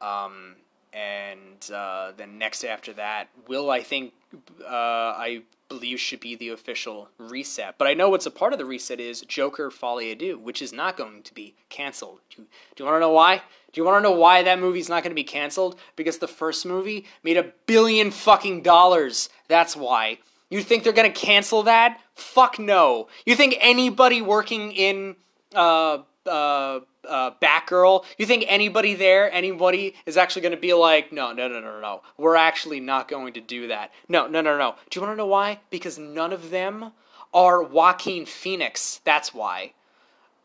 Um, 0.00 0.56
and 0.94 1.70
uh, 1.70 2.12
then 2.16 2.38
next 2.38 2.64
after 2.64 2.94
that, 2.94 3.28
will 3.46 3.70
I 3.70 3.82
think 3.82 4.14
uh, 4.62 4.64
I 4.64 5.42
believe 5.68 6.00
should 6.00 6.20
be 6.20 6.34
the 6.34 6.48
official 6.50 7.08
reset. 7.18 7.76
But 7.76 7.88
I 7.88 7.94
know 7.94 8.08
what's 8.08 8.26
a 8.26 8.30
part 8.30 8.52
of 8.52 8.58
the 8.58 8.64
reset 8.64 9.00
is 9.00 9.20
Joker 9.22 9.70
à 9.70 10.18
Deux, 10.18 10.38
which 10.38 10.62
is 10.62 10.72
not 10.72 10.96
going 10.96 11.22
to 11.22 11.34
be 11.34 11.54
canceled. 11.68 12.20
Do, 12.30 12.42
do 12.42 12.84
you 12.84 12.84
want 12.84 12.96
to 12.96 13.00
know 13.00 13.12
why? 13.12 13.42
Do 13.72 13.80
you 13.80 13.84
want 13.84 14.02
to 14.02 14.08
know 14.08 14.16
why 14.16 14.42
that 14.42 14.60
movie's 14.60 14.88
not 14.88 15.02
going 15.02 15.10
to 15.10 15.14
be 15.14 15.24
canceled? 15.24 15.78
Because 15.96 16.18
the 16.18 16.28
first 16.28 16.64
movie 16.64 17.06
made 17.22 17.36
a 17.36 17.52
billion 17.66 18.10
fucking 18.10 18.62
dollars. 18.62 19.28
That's 19.48 19.76
why. 19.76 20.18
You 20.50 20.62
think 20.62 20.84
they're 20.84 20.92
going 20.92 21.12
to 21.12 21.18
cancel 21.20 21.64
that? 21.64 22.00
Fuck 22.14 22.58
no. 22.58 23.08
You 23.24 23.34
think 23.34 23.56
anybody 23.60 24.22
working 24.22 24.72
in 24.72 25.16
uh, 25.54 25.98
uh, 26.26 26.80
uh, 27.08 27.30
Batgirl, 27.42 28.04
you 28.18 28.26
think 28.26 28.44
anybody 28.48 28.94
there, 28.94 29.32
anybody 29.32 29.94
is 30.06 30.16
actually 30.16 30.42
going 30.42 30.54
to 30.54 30.60
be 30.60 30.74
like, 30.74 31.12
no, 31.12 31.32
no, 31.32 31.48
no, 31.48 31.60
no, 31.60 31.80
no, 31.80 32.02
we're 32.16 32.36
actually 32.36 32.80
not 32.80 33.08
going 33.08 33.34
to 33.34 33.40
do 33.40 33.68
that. 33.68 33.92
No, 34.08 34.26
no, 34.26 34.40
no, 34.40 34.56
no. 34.56 34.74
Do 34.90 34.98
you 34.98 35.06
want 35.06 35.14
to 35.14 35.16
know 35.16 35.26
why? 35.26 35.60
Because 35.70 35.98
none 35.98 36.32
of 36.32 36.50
them 36.50 36.92
are 37.32 37.62
Joaquin 37.62 38.26
Phoenix. 38.26 39.00
That's 39.04 39.34
why. 39.34 39.72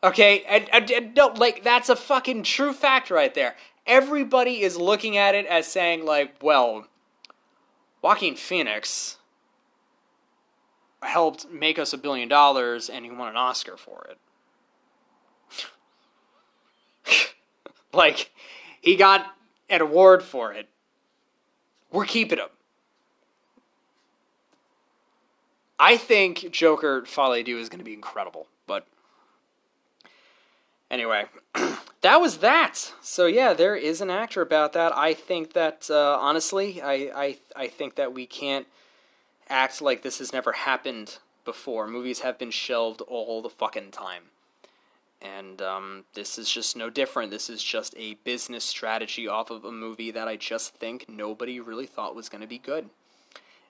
Okay, 0.04 0.44
and, 0.48 0.68
and, 0.74 0.90
and 0.92 1.16
no, 1.16 1.28
like 1.28 1.64
that's 1.64 1.90
a 1.90 1.96
fucking 1.96 2.44
true 2.44 2.74
fact 2.74 3.12
right 3.12 3.34
there. 3.34 3.56
Everybody 3.86 4.62
is 4.62 4.78
looking 4.78 5.18
at 5.18 5.36
it 5.36 5.46
as 5.46 5.68
saying 5.68 6.06
like, 6.06 6.36
well, 6.42 6.88
Joaquin 8.02 8.36
Phoenix 8.36 9.18
helped 11.02 11.50
make 11.50 11.80
us 11.80 11.94
a 11.94 11.98
billion 11.98 12.28
dollars 12.28 12.90
and 12.90 13.06
he 13.06 13.12
won 13.12 13.30
an 13.30 13.36
Oscar 13.36 13.78
for 13.78 14.08
it. 14.10 14.18
like, 17.94 18.32
he 18.82 18.96
got 18.96 19.26
an 19.70 19.82
award 19.82 20.24
for 20.24 20.54
it. 20.54 20.68
We're 21.92 22.06
keeping 22.06 22.40
him. 22.40 22.50
I 25.80 25.96
think 25.96 26.52
Joker 26.52 27.06
Folie 27.06 27.44
Do 27.44 27.58
is 27.58 27.70
going 27.70 27.80
to 27.80 27.86
be 27.86 27.94
incredible, 27.94 28.48
but 28.68 28.86
anyway, 30.92 31.26
that 32.02 32.20
was 32.20 32.40
that. 32.40 32.94
So 33.02 33.28
yeah, 33.28 33.54
there 33.54 33.78
is 33.78 34.02
an 34.02 34.10
actor 34.10 34.42
about 34.42 34.74
that. 34.74 34.96
I 34.96 35.14
think 35.14 35.54
that 35.54 35.88
uh, 35.90 36.18
honestly, 36.20 36.82
I, 36.82 37.12
I 37.16 37.38
I 37.56 37.68
think 37.68 37.96
that 37.96 38.14
we 38.14 38.26
can't 38.26 38.68
act 39.50 39.82
like 39.82 40.02
this 40.02 40.20
has 40.20 40.34
never 40.34 40.52
happened 40.52 41.18
before. 41.46 41.88
Movies 41.88 42.20
have 42.20 42.38
been 42.38 42.52
shelved 42.52 43.02
all 43.02 43.42
the 43.42 43.50
fucking 43.50 43.92
time. 43.92 44.24
And 45.22 45.62
um, 45.62 46.06
this 46.14 46.38
is 46.38 46.50
just 46.50 46.78
no 46.78 46.90
different. 46.90 47.32
This 47.32 47.50
is 47.50 47.62
just 47.62 47.94
a 47.98 48.14
business 48.24 48.64
strategy 48.64 49.28
off 49.28 49.52
of 49.52 49.66
a 49.66 49.72
movie 49.72 50.12
that 50.12 50.28
I 50.28 50.38
just 50.38 50.76
think 50.76 51.10
nobody 51.10 51.60
really 51.60 51.86
thought 51.86 52.16
was 52.16 52.30
going 52.30 52.42
to 52.42 52.48
be 52.48 52.58
good. 52.58 52.90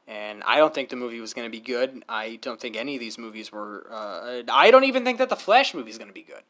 And 0.08 0.44
I 0.44 0.58
don't 0.58 0.74
think 0.74 0.90
the 0.90 0.96
movie 0.96 1.22
was 1.22 1.34
going 1.34 1.46
to 1.46 1.52
be 1.52 1.60
good. 1.60 2.04
I 2.10 2.40
don't 2.42 2.60
think 2.60 2.76
any 2.76 2.96
of 2.96 3.00
these 3.00 3.18
movies 3.18 3.52
were. 3.52 3.88
Uh, 3.92 4.42
I 4.52 4.72
don't 4.72 4.84
even 4.84 5.04
think 5.04 5.20
that 5.20 5.30
the 5.30 5.36
Flash 5.36 5.74
movie 5.74 5.92
is 5.92 5.98
going 5.98 6.08
to 6.08 6.14
be 6.14 6.24
good. 6.24 6.44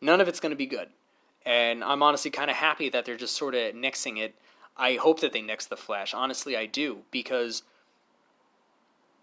None 0.00 0.20
of 0.20 0.28
it's 0.28 0.40
going 0.40 0.50
to 0.50 0.56
be 0.56 0.66
good. 0.66 0.88
And 1.44 1.82
I'm 1.82 2.02
honestly 2.02 2.30
kind 2.30 2.50
of 2.50 2.56
happy 2.56 2.88
that 2.90 3.04
they're 3.04 3.16
just 3.16 3.36
sort 3.36 3.54
of 3.54 3.74
nixing 3.74 4.18
it. 4.18 4.34
I 4.76 4.94
hope 4.94 5.20
that 5.20 5.32
they 5.32 5.40
nix 5.40 5.64
the 5.64 5.76
Flash. 5.76 6.12
Honestly, 6.12 6.56
I 6.56 6.66
do 6.66 6.98
because 7.10 7.62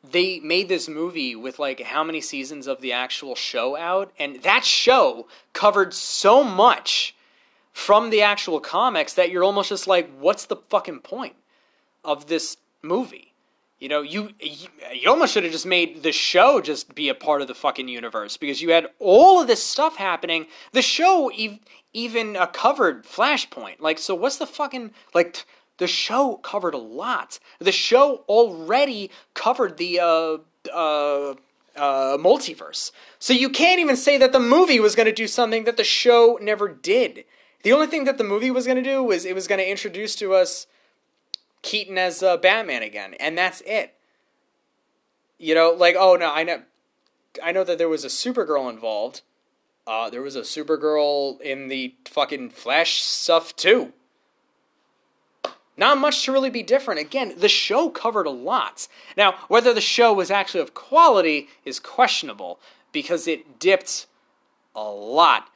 they 0.04 0.40
made 0.40 0.68
this 0.68 0.90
movie 0.90 1.36
with 1.36 1.60
like 1.60 1.80
how 1.82 2.04
many 2.04 2.20
seasons 2.20 2.68
of 2.68 2.82
the 2.82 2.92
actual 2.92 3.36
show 3.36 3.78
out? 3.78 4.12
And 4.20 4.42
that 4.44 4.66
show 4.66 5.28
covered 5.54 5.94
so 5.94 6.44
much 6.44 7.16
from 7.72 8.10
the 8.10 8.22
actual 8.22 8.60
comics 8.60 9.14
that 9.14 9.32
you're 9.32 9.44
almost 9.44 9.70
just 9.70 9.88
like 9.88 10.10
what's 10.20 10.46
the 10.46 10.58
fucking 10.58 11.00
point 11.00 11.36
of 12.04 12.28
this 12.28 12.58
movie? 12.82 13.34
You 13.80 13.90
know 13.90 14.02
you 14.02 14.30
you, 14.40 14.68
you 14.94 15.10
almost 15.10 15.34
should 15.34 15.44
have 15.44 15.52
just 15.52 15.66
made 15.66 16.04
the 16.04 16.12
show 16.12 16.62
just 16.62 16.94
be 16.96 17.10
a 17.10 17.16
part 17.16 17.42
of 17.42 17.48
the 17.48 17.56
fucking 17.56 17.88
universe 17.88 18.38
because 18.38 18.62
you 18.62 18.72
had 18.72 18.88
all 19.00 19.42
of 19.42 19.48
this 19.48 19.64
stuff 19.64 19.96
happening. 19.96 20.48
The 20.74 20.82
show 20.82 21.30
ev- 21.38 21.60
even 21.94 22.36
uh, 22.36 22.48
covered 22.48 23.06
flashpoint. 23.06 23.80
Like 23.80 24.00
so 24.00 24.16
what's 24.16 24.38
the 24.38 24.48
fucking 24.48 24.92
like 25.14 25.46
the 25.78 25.88
show 25.88 26.36
covered 26.38 26.74
a 26.74 26.78
lot. 26.78 27.40
The 27.60 27.72
show 27.72 28.24
already 28.28 29.10
covered 29.34 29.78
the 29.78 30.00
uh, 30.00 30.38
uh, 30.74 31.36
uh, 31.76 32.18
multiverse. 32.18 32.92
So 33.20 33.34
you 33.34 33.50
can't 33.50 33.80
even 33.80 33.96
say 33.96 34.18
that 34.18 34.32
the 34.32 34.40
movie 34.40 34.80
was 34.80 34.96
going 34.96 35.08
to 35.08 35.14
do 35.14 35.28
something 35.28 35.64
that 35.64 35.78
the 35.78 35.84
show 35.84 36.38
never 36.42 36.68
did. 36.68 37.26
The 37.64 37.74
only 37.74 37.88
thing 37.88 38.04
that 38.04 38.18
the 38.18 38.24
movie 38.24 38.52
was 38.52 38.66
going 38.66 38.78
to 38.78 38.84
do 38.84 39.04
was 39.04 39.26
it 39.26 39.36
was 39.36 39.48
going 39.48 39.60
to 39.60 39.70
introduce 39.70 40.16
to 40.18 40.34
us 40.34 40.68
Keaton 41.62 41.98
as 41.98 42.22
uh, 42.22 42.38
Batman 42.38 42.84
again, 42.84 43.16
and 43.20 43.38
that's 43.38 43.62
it. 43.62 43.96
You 45.40 45.56
know, 45.56 45.72
like 45.72 45.96
oh 45.98 46.16
no, 46.16 46.32
I 46.32 46.44
know, 46.44 46.62
I 47.42 47.52
know 47.52 47.64
that 47.64 47.78
there 47.78 47.90
was 47.90 48.04
a 48.04 48.10
Supergirl 48.10 48.70
involved. 48.70 49.22
Uh, 49.88 50.10
there 50.10 50.22
was 50.22 50.36
a 50.36 50.42
Supergirl 50.42 51.42
in 51.42 51.70
the 51.70 51.96
fucking 52.06 52.52
Flash 52.52 53.02
stuff 53.02 53.56
too. 53.56 53.94
Not 55.76 55.98
much 55.98 56.24
to 56.26 56.32
really 56.32 56.50
be 56.50 56.64
different. 56.64 57.00
Again, 57.00 57.34
the 57.38 57.50
show 57.50 57.90
covered 57.90 58.28
a 58.28 58.32
lot. 58.32 58.88
Now, 59.18 59.36
whether 59.48 59.74
the 59.74 59.82
show 59.82 60.14
was 60.14 60.30
actually 60.30 60.62
of 60.62 60.74
quality 60.74 61.50
is 61.66 61.80
questionable 61.80 62.60
because 62.92 63.28
it 63.28 63.60
dipped 63.60 64.06
a 64.76 64.84
lot. 64.84 65.50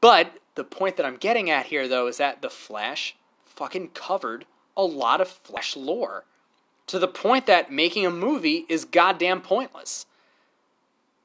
But 0.00 0.38
the 0.56 0.64
point 0.64 0.96
that 0.96 1.06
I'm 1.06 1.16
getting 1.16 1.48
at 1.48 1.66
here, 1.66 1.86
though, 1.86 2.08
is 2.08 2.16
that 2.16 2.42
The 2.42 2.50
Flash 2.50 3.16
fucking 3.44 3.90
covered 3.90 4.46
a 4.76 4.82
lot 4.82 5.20
of 5.20 5.28
Flash 5.28 5.76
lore 5.76 6.24
to 6.86 6.98
the 6.98 7.08
point 7.08 7.46
that 7.46 7.72
making 7.72 8.04
a 8.06 8.10
movie 8.10 8.64
is 8.68 8.84
goddamn 8.84 9.40
pointless. 9.40 10.06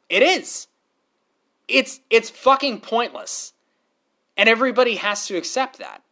It 0.10 0.24
is. 0.24 0.68
It's 1.68 2.02
it's 2.10 2.30
fucking 2.30 2.82
pointless. 2.82 3.54
And 4.38 4.50
everybody 4.50 4.96
has 4.96 5.28
to 5.28 5.38
accept 5.38 5.78
that. 5.78 6.04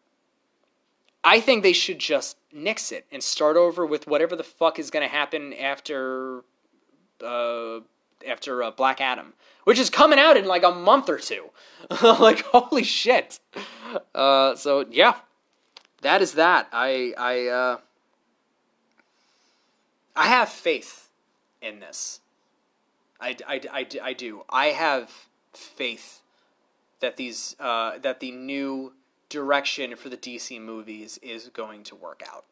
I 1.23 1.39
think 1.39 1.63
they 1.63 1.73
should 1.73 1.99
just 1.99 2.37
nix 2.51 2.91
it 2.91 3.05
and 3.11 3.21
start 3.21 3.57
over 3.57 3.85
with 3.85 4.07
whatever 4.07 4.35
the 4.35 4.43
fuck 4.43 4.79
is 4.79 4.89
going 4.89 5.07
to 5.07 5.13
happen 5.13 5.53
after 5.53 6.43
uh, 7.23 7.79
after 8.27 8.63
uh, 8.63 8.71
Black 8.71 9.01
Adam, 9.01 9.33
which 9.63 9.79
is 9.79 9.89
coming 9.89 10.19
out 10.19 10.37
in 10.37 10.45
like 10.45 10.63
a 10.63 10.71
month 10.71 11.09
or 11.09 11.17
two. 11.17 11.49
like 12.01 12.43
holy 12.45 12.83
shit. 12.83 13.39
Uh, 14.15 14.55
so 14.55 14.85
yeah, 14.89 15.15
that 16.01 16.21
is 16.21 16.33
that. 16.33 16.67
I 16.71 17.13
I 17.17 17.47
uh, 17.47 17.77
I 20.15 20.27
have 20.27 20.49
faith 20.49 21.09
in 21.61 21.79
this. 21.79 22.21
I, 23.21 23.35
I, 23.47 23.61
I, 23.71 23.87
I 24.01 24.13
do. 24.13 24.43
I 24.49 24.67
have 24.67 25.11
faith 25.53 26.21
that 27.01 27.17
these 27.17 27.55
uh, 27.59 27.97
that 27.99 28.19
the 28.19 28.31
new 28.31 28.93
direction 29.29 29.95
for 29.95 30.09
the 30.09 30.17
DC 30.17 30.59
movies 30.59 31.19
is 31.21 31.49
going 31.49 31.83
to 31.83 31.95
work 31.95 32.23
out. 32.27 32.45